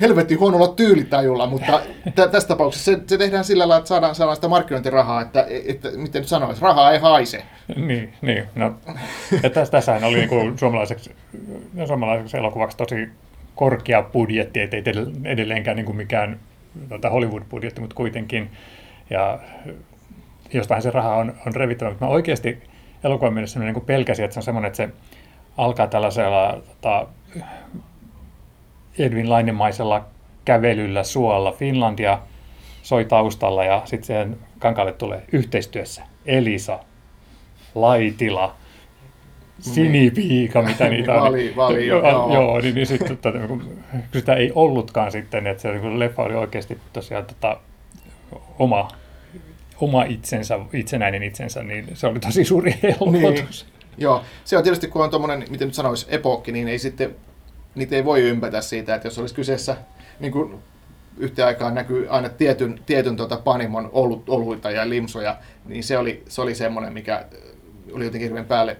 helvetin 0.00 0.40
huonolla 0.40 0.68
tyylitajulla, 0.68 1.46
mutta 1.46 1.80
tä- 2.14 2.28
tässä 2.28 2.48
tapauksessa 2.48 2.92
se, 2.92 3.00
se 3.06 3.18
tehdään 3.18 3.44
sillä 3.44 3.62
lailla, 3.62 3.76
että 3.76 3.88
saadaan, 3.88 4.34
sitä 4.34 4.48
markkinointirahaa, 4.48 5.22
että, 5.22 5.46
että 5.66 5.88
miten 5.96 6.20
nyt 6.20 6.28
sanoisi, 6.28 6.62
rahaa 6.62 6.92
ei 6.92 6.98
haise. 6.98 7.42
Niin, 7.76 8.12
niin. 8.22 8.44
No, 8.54 8.74
tässä, 9.52 9.70
tässähän 9.70 10.04
oli 10.04 10.16
niin 10.16 10.28
kuin 10.28 10.58
suomalaiseksi, 10.58 11.14
suomalaiseksi 11.86 12.36
elokuvaksi 12.36 12.76
tosi 12.76 13.08
korkea 13.54 14.02
budjetti, 14.02 14.60
ettei 14.60 14.82
edell- 14.82 15.20
edelleenkään 15.24 15.76
niin 15.76 15.86
kuin 15.86 15.96
mikään 15.96 16.40
tota 16.88 17.10
Hollywood-budjetti, 17.10 17.80
mutta 17.80 17.96
kuitenkin. 17.96 18.50
Ja 19.10 19.38
jostain 20.52 20.82
se 20.82 20.90
raha 20.90 21.16
on, 21.16 21.34
on 21.46 21.54
revitty, 21.54 21.84
mutta 21.84 22.04
mä 22.04 22.10
oikeasti 22.10 22.62
elokuvan 23.04 23.34
mennessä 23.34 23.60
niin 23.60 23.74
kuin 23.74 23.86
pelkäsin, 23.86 24.24
että 24.24 24.34
se 24.34 24.40
on 24.40 24.44
semmoinen, 24.44 24.66
että 24.66 24.76
se 24.76 24.88
alkaa 25.56 25.86
tällaisella 25.86 26.62
tota, 26.66 27.06
Edwin 28.98 29.30
Lainemaisella 29.30 30.04
kävelyllä 30.44 31.04
suolla. 31.04 31.52
Finlandia 31.52 32.18
soi 32.82 33.04
taustalla 33.04 33.64
ja 33.64 33.82
sitten 33.84 34.06
sen 34.06 34.38
kankaalle 34.58 34.92
tulee 34.92 35.22
yhteistyössä 35.32 36.02
Elisa, 36.26 36.78
Laitila, 37.74 38.54
Sinipiika, 39.60 40.62
mitä 40.62 40.88
niitä 40.88 41.12
on. 41.12 41.32
Vali- 41.32 41.56
vali, 41.56 41.86
joo, 41.86 42.10
joo. 42.10 42.34
joo, 42.34 42.60
niin, 42.60 42.74
niin 42.74 42.86
sitten 42.86 43.18
tota, 43.18 43.38
kun 43.48 43.78
sitä 44.12 44.34
ei 44.34 44.52
ollutkaan 44.54 45.12
sitten, 45.12 45.46
että 45.46 45.62
se 45.62 45.78
kun 45.78 45.98
leffa 45.98 46.22
oli 46.22 46.34
oikeasti 46.34 46.78
tosiaan 46.92 47.24
tota, 47.24 47.56
oma, 48.58 48.88
oma 49.80 50.04
itsensä, 50.04 50.58
itsenäinen 50.72 51.22
itsensä, 51.22 51.62
niin 51.62 51.86
se 51.94 52.06
oli 52.06 52.20
tosi 52.20 52.44
suuri 52.44 52.74
helpotus. 52.82 53.66
Niin. 53.66 53.82
Joo, 53.98 54.22
se 54.44 54.56
on 54.56 54.62
tietysti, 54.62 54.88
kun 54.88 55.04
on 55.04 55.10
tuommoinen, 55.10 55.44
miten 55.50 55.68
nyt 55.68 55.74
sanoisi, 55.74 56.06
epokki, 56.08 56.52
niin 56.52 56.68
ei 56.68 56.78
sitten, 56.78 57.14
niitä 57.74 57.96
ei 57.96 58.04
voi 58.04 58.20
ympätä 58.22 58.60
siitä, 58.60 58.94
että 58.94 59.06
jos 59.06 59.18
olisi 59.18 59.34
kyseessä, 59.34 59.76
niin 60.20 60.32
kuin 60.32 60.54
yhtä 61.18 61.46
aikaa 61.46 61.70
näkyy 61.70 62.06
aina 62.08 62.28
tietyn, 62.28 62.80
tietyn 62.86 63.16
tota 63.16 63.36
panimon 63.36 63.90
olut, 63.92 64.28
oluita 64.28 64.70
ja 64.70 64.88
limsoja, 64.88 65.36
niin 65.64 65.84
se 65.84 65.98
oli, 65.98 66.22
se 66.28 66.42
oli 66.42 66.54
semmoinen, 66.54 66.92
mikä 66.92 67.24
oli 67.92 68.04
jotenkin 68.04 68.28
hirveän 68.28 68.46
päälle, 68.46 68.76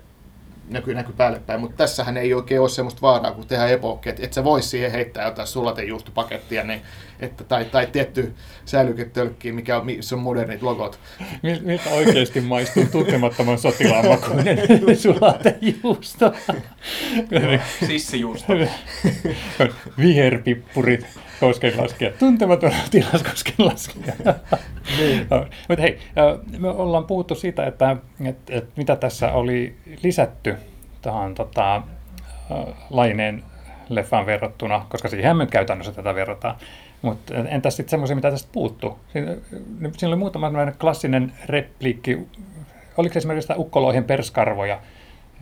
näkyy, 0.68 0.94
näkyy 0.94 1.14
päälle 1.16 1.40
päin, 1.46 1.60
mutta 1.60 1.76
tässähän 1.76 2.16
ei 2.16 2.34
oikein 2.34 2.60
ole 2.60 2.68
semmoista 2.68 3.02
vaaraa, 3.02 3.32
kun 3.32 3.46
tehdään 3.46 3.70
epokki, 3.70 4.08
että 4.08 4.24
et 4.24 4.32
sä 4.32 4.44
vois 4.44 4.70
siihen 4.70 4.92
heittää 4.92 5.24
jotain 5.24 5.48
sulatejuustopakettia, 5.48 6.64
niin, 6.64 6.82
että, 7.20 7.44
tai, 7.44 7.64
tai 7.64 7.86
tietty 7.86 8.34
säilyketölkki, 8.64 9.52
mikä 9.52 9.76
on, 9.76 9.86
missä 9.86 10.14
on 10.16 10.22
modernit 10.22 10.62
logot. 10.62 10.98
Mil- 11.20 11.62
Miltä 11.62 11.90
oikeasti 11.90 12.40
maistuu 12.40 12.84
tuntemattoman 12.92 13.58
sotilaan 13.58 14.06
makuinen 14.06 14.58
sulatejuusto? 15.02 16.32
Sissijuusto. 17.86 18.52
Viherpippurit 19.98 21.06
koskenlaskija, 21.46 22.12
tuntematon 22.18 22.72
tilas 22.90 23.22
koskenlaskija. 23.22 24.14
Niin. 24.98 25.26
Mutta 25.68 25.82
hei, 25.82 25.98
me 26.58 26.68
ollaan 26.68 27.04
puhuttu 27.04 27.34
siitä, 27.34 27.66
että, 27.66 27.96
että, 28.24 28.56
että 28.56 28.70
mitä 28.76 28.96
tässä 28.96 29.32
oli 29.32 29.76
lisätty 30.02 30.56
tähän 31.02 31.34
tota, 31.34 31.82
Laineen 32.90 33.42
leffaan 33.88 34.26
verrattuna, 34.26 34.86
koska 34.88 35.08
siihen 35.08 35.36
me 35.36 35.46
käytännössä 35.46 35.92
tätä 35.92 36.14
verrataan. 36.14 36.56
Mutta 37.02 37.34
entäs 37.34 37.76
sitten 37.76 37.90
semmoisia, 37.90 38.16
mitä 38.16 38.30
tästä 38.30 38.48
puuttuu? 38.52 38.98
Siinä, 39.12 39.36
siinä 39.80 40.08
oli 40.08 40.16
muutama 40.16 40.50
klassinen 40.80 41.32
repliikki. 41.46 42.18
Oliko 42.96 43.18
esimerkiksi 43.18 43.48
tämä 43.48 43.58
ukkoloihin 43.58 44.04
perskarvoja? 44.04 44.80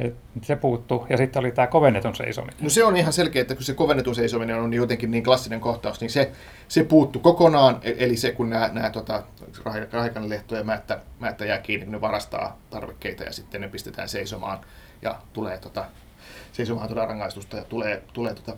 Et 0.01 0.15
Se 0.43 0.57
puuttu. 0.57 1.07
Ja 1.11 1.17
sitten 1.17 1.41
oli 1.41 1.51
tämä 1.53 1.67
kovennetun 1.67 2.17
seisominen. 2.17 2.57
No 2.61 2.69
se 2.69 2.85
on 2.85 2.97
ihan 2.97 3.13
selkeä, 3.13 3.43
että 3.43 3.55
kun 3.55 3.65
se 3.65 3.75
kovennetun 3.75 4.15
seisominen 4.15 4.57
on 4.57 4.75
jotenkin 4.75 5.11
niin 5.11 5.25
klassinen 5.25 5.61
kohtaus, 5.61 6.01
niin 6.01 6.11
se, 6.11 6.31
se 6.69 6.85
puuttu 6.85 7.19
kokonaan. 7.19 7.81
E- 7.83 7.95
Eli 7.99 8.17
se, 8.17 8.33
kun 8.33 8.51
nämä, 8.51 8.71
nämä 8.73 8.91
tota, 8.91 9.23
Rahikan 9.93 10.29
Lehto 10.29 10.57
ja 10.57 10.65
Määttä, 10.65 11.01
Määttä 11.21 11.45
jää 11.45 11.59
kiinni, 11.59 11.87
kun 11.87 11.93
ne 11.93 12.01
varastaa 12.01 12.59
tarvikkeita 12.71 13.25
ja 13.25 13.33
sitten 13.33 13.61
ne 13.61 13.69
pistetään 13.69 14.09
seisomaan 14.09 14.59
ja 15.03 15.19
tulee 15.33 15.59
tota, 15.59 15.85
seisomaan 16.53 16.89
tuota 16.89 17.05
rangaistusta 17.07 17.57
ja 17.57 17.65
tulee, 17.65 18.03
tulee 18.13 18.35
tota, 18.35 18.57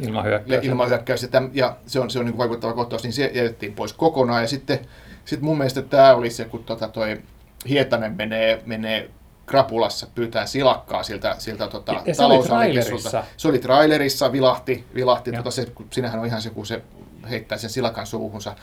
Ilmahyökkäys. 0.00 0.64
ilmahyökkäys 0.64 1.22
ja, 1.22 1.28
ja 1.52 1.76
se 1.86 2.00
on, 2.00 2.10
se 2.10 2.18
on 2.18 2.24
niin 2.24 2.32
kuin 2.32 2.38
vaikuttava 2.38 2.72
kohtaus, 2.72 3.02
niin 3.02 3.12
se 3.12 3.30
jätettiin 3.34 3.72
pois 3.74 3.92
kokonaan. 3.92 4.42
Ja 4.42 4.48
sitten 4.48 4.78
sit 5.24 5.40
mun 5.40 5.58
mielestä 5.58 5.82
tämä 5.82 6.14
oli 6.14 6.30
se, 6.30 6.44
kun 6.44 6.64
tota 6.64 6.88
toi 6.88 7.22
Hietanen 7.68 8.12
menee, 8.16 8.62
menee 8.66 9.10
krapulassa 9.46 10.06
pyytää 10.14 10.46
silakkaa 10.46 11.02
siltä, 11.02 11.36
siltä 11.38 11.68
tota, 11.68 11.92
Ja- 12.06 12.14
se 12.14 12.24
oli 12.24 12.38
trailerissa. 12.46 13.24
Se 13.36 13.48
oli 13.48 13.58
trailerissa, 13.58 14.32
vilahti, 14.32 14.84
vilahti 14.94 15.32
tota 15.32 15.50
se, 15.50 15.66
kun 15.74 15.86
sinähän 15.90 16.20
on 16.20 16.26
ihan 16.26 16.42
se, 16.42 16.50
kun 16.50 16.66
se 16.66 16.82
heittää 17.30 17.58
sen 17.58 17.70
silakan 17.70 18.06
suuhunsa. 18.06 18.54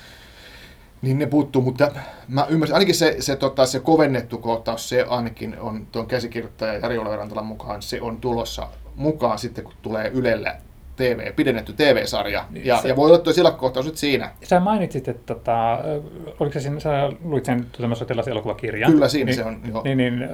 Niin 1.01 1.19
ne 1.19 1.25
puuttuu, 1.25 1.61
mutta 1.61 1.91
mä 2.27 2.45
ymmärsin, 2.49 2.73
ainakin 2.75 2.95
se, 2.95 3.15
se, 3.19 3.35
tota, 3.35 3.65
se 3.65 3.79
kovennettu 3.79 4.37
kohtaus, 4.37 4.89
se 4.89 5.05
ainakin 5.09 5.59
on 5.59 5.87
tuon 5.91 6.07
käsikirjoittaja 6.07 6.73
Jari 6.73 6.97
Oleverantalan 6.97 7.45
mukaan, 7.45 7.81
se 7.81 8.01
on 8.01 8.17
tulossa 8.17 8.67
mukaan 8.95 9.39
sitten, 9.39 9.63
kun 9.63 9.73
tulee 9.81 10.11
Ylellä 10.13 10.55
TV, 10.95 11.33
pidennetty 11.35 11.73
TV-sarja. 11.73 12.45
Niin, 12.49 12.65
Ja, 12.65 12.81
se- 12.81 12.87
ja 12.87 12.95
voi 12.95 13.09
olla 13.09 13.17
tuo 13.19 13.33
silakkohtaus 13.33 13.85
nyt 13.85 13.97
siinä. 13.97 14.31
Sä 14.43 14.59
mainitsit, 14.59 15.07
että 15.07 15.33
tota, 15.33 15.79
oliko 16.39 16.53
se 16.53 16.59
siinä, 16.59 16.79
sä 16.79 17.11
luit 17.23 17.45
sen 17.45 17.65
tämä 17.81 17.95
sotilaselokuvakirjan. 17.95 18.91
Kyllä 18.91 19.07
siinä 19.09 19.25
niin, 19.25 19.35
se 19.35 19.43
on, 19.43 19.61
joo. 19.69 19.81
Niin, 19.83 19.97
niin, 19.97 20.29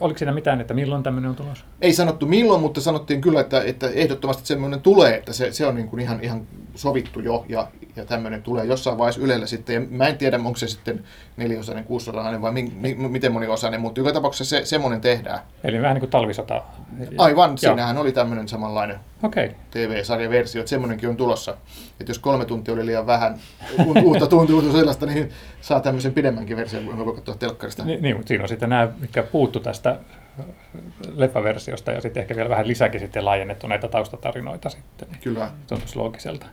oliko 0.00 0.18
siinä 0.18 0.32
mitään, 0.32 0.60
että 0.60 0.74
milloin 0.74 1.02
tämmöinen 1.02 1.30
on 1.30 1.36
tulossa? 1.36 1.64
Ei 1.80 1.92
sanottu 1.92 2.26
milloin, 2.26 2.60
mutta 2.60 2.80
sanottiin 2.80 3.20
kyllä, 3.20 3.40
että, 3.40 3.62
että 3.62 3.88
ehdottomasti 3.88 4.46
semmoinen 4.46 4.80
tulee, 4.80 5.16
että 5.16 5.32
se, 5.32 5.52
se 5.52 5.66
on 5.66 5.74
niin 5.74 5.88
kuin 5.88 6.00
ihan, 6.00 6.20
ihan 6.22 6.42
sovittu 6.74 7.20
jo 7.20 7.44
ja, 7.48 7.68
ja 7.96 8.04
tämmöinen 8.04 8.42
tulee 8.42 8.64
jossain 8.64 8.98
vaiheessa 8.98 9.20
Ylellä 9.20 9.46
sitten. 9.46 9.74
Ja 9.74 9.80
mä 9.90 10.08
en 10.08 10.18
tiedä, 10.18 10.36
onko 10.36 10.56
se 10.56 10.68
sitten 10.68 11.04
neliosainen, 11.36 11.84
kuusosainen 11.84 12.42
vai 12.42 12.52
mi, 12.52 12.72
mi, 12.76 12.94
miten 12.94 13.32
moniosainen, 13.32 13.80
mutta 13.80 14.00
joka 14.00 14.12
tapauksessa 14.12 14.56
se, 14.56 14.64
semmoinen 14.64 15.00
tehdään. 15.00 15.38
Eli 15.64 15.82
vähän 15.82 15.94
niin 15.94 16.00
kuin 16.00 16.10
talvisota. 16.10 16.62
Aivan, 17.18 17.50
Joo. 17.50 17.56
siinähän 17.56 17.98
oli 17.98 18.12
tämmöinen 18.12 18.48
samanlainen. 18.48 18.96
Okay. 19.22 19.50
TV-sarjaversio, 19.70 20.60
että 20.60 20.70
semmoinenkin 20.70 21.08
on 21.08 21.16
tulossa. 21.16 21.56
Että 22.00 22.10
jos 22.10 22.18
kolme 22.18 22.44
tuntia 22.44 22.74
oli 22.74 22.86
liian 22.86 23.06
vähän 23.06 23.38
uutta 24.04 24.26
tuntua 24.26 24.62
sellaista, 24.72 25.06
niin 25.06 25.30
saa 25.60 25.80
tämmöisen 25.80 26.14
pidemmänkin 26.14 26.56
version, 26.56 26.84
kun 26.84 27.06
voi 27.06 27.14
katsoa 27.14 27.34
telkkarista. 27.34 27.84
Niin, 27.84 28.02
niin, 28.02 28.16
mutta 28.16 28.28
siinä 28.28 28.44
on 28.44 28.48
sitten 28.48 28.68
nämä, 28.68 28.88
mitkä 29.00 29.22
puuttu 29.22 29.60
tästä 29.60 29.98
leffaversiosta 31.14 31.92
ja 31.92 32.00
sitten 32.00 32.20
ehkä 32.20 32.36
vielä 32.36 32.48
vähän 32.48 32.68
lisäkin 32.68 33.00
sitten 33.00 33.24
laajennettu 33.24 33.66
näitä 33.66 33.88
taustatarinoita 33.88 34.70
sitten. 34.70 35.08
Kyllä. 35.22 35.50
tuntuisi 35.66 35.96
loogiselta. 35.96 36.46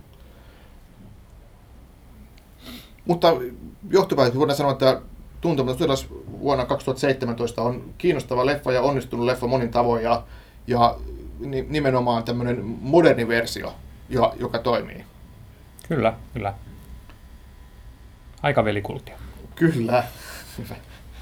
Mutta 3.09 3.33
johtopäätöksi 3.89 4.39
voidaan 4.39 4.57
sanoa, 4.57 4.71
että 4.71 5.01
Tuntematon 5.41 5.75
sotilas 5.75 6.07
vuonna 6.39 6.65
2017 6.65 7.61
on 7.61 7.93
kiinnostava 7.97 8.45
leffa 8.45 8.71
ja 8.71 8.81
onnistunut 8.81 9.25
leffa 9.25 9.47
monin 9.47 9.71
tavoin 9.71 10.03
ja, 10.03 10.23
ja 10.67 10.97
ni- 11.39 11.65
nimenomaan 11.69 12.23
tämmöinen 12.23 12.65
moderni 12.81 13.27
versio, 13.27 13.73
jo, 14.09 14.35
joka 14.39 14.59
toimii. 14.59 15.05
Kyllä, 15.87 16.13
kyllä. 16.33 16.53
Aika 18.41 18.65
velikultia. 18.65 19.17
Kyllä. 19.55 20.03
Hyvä. 20.57 20.75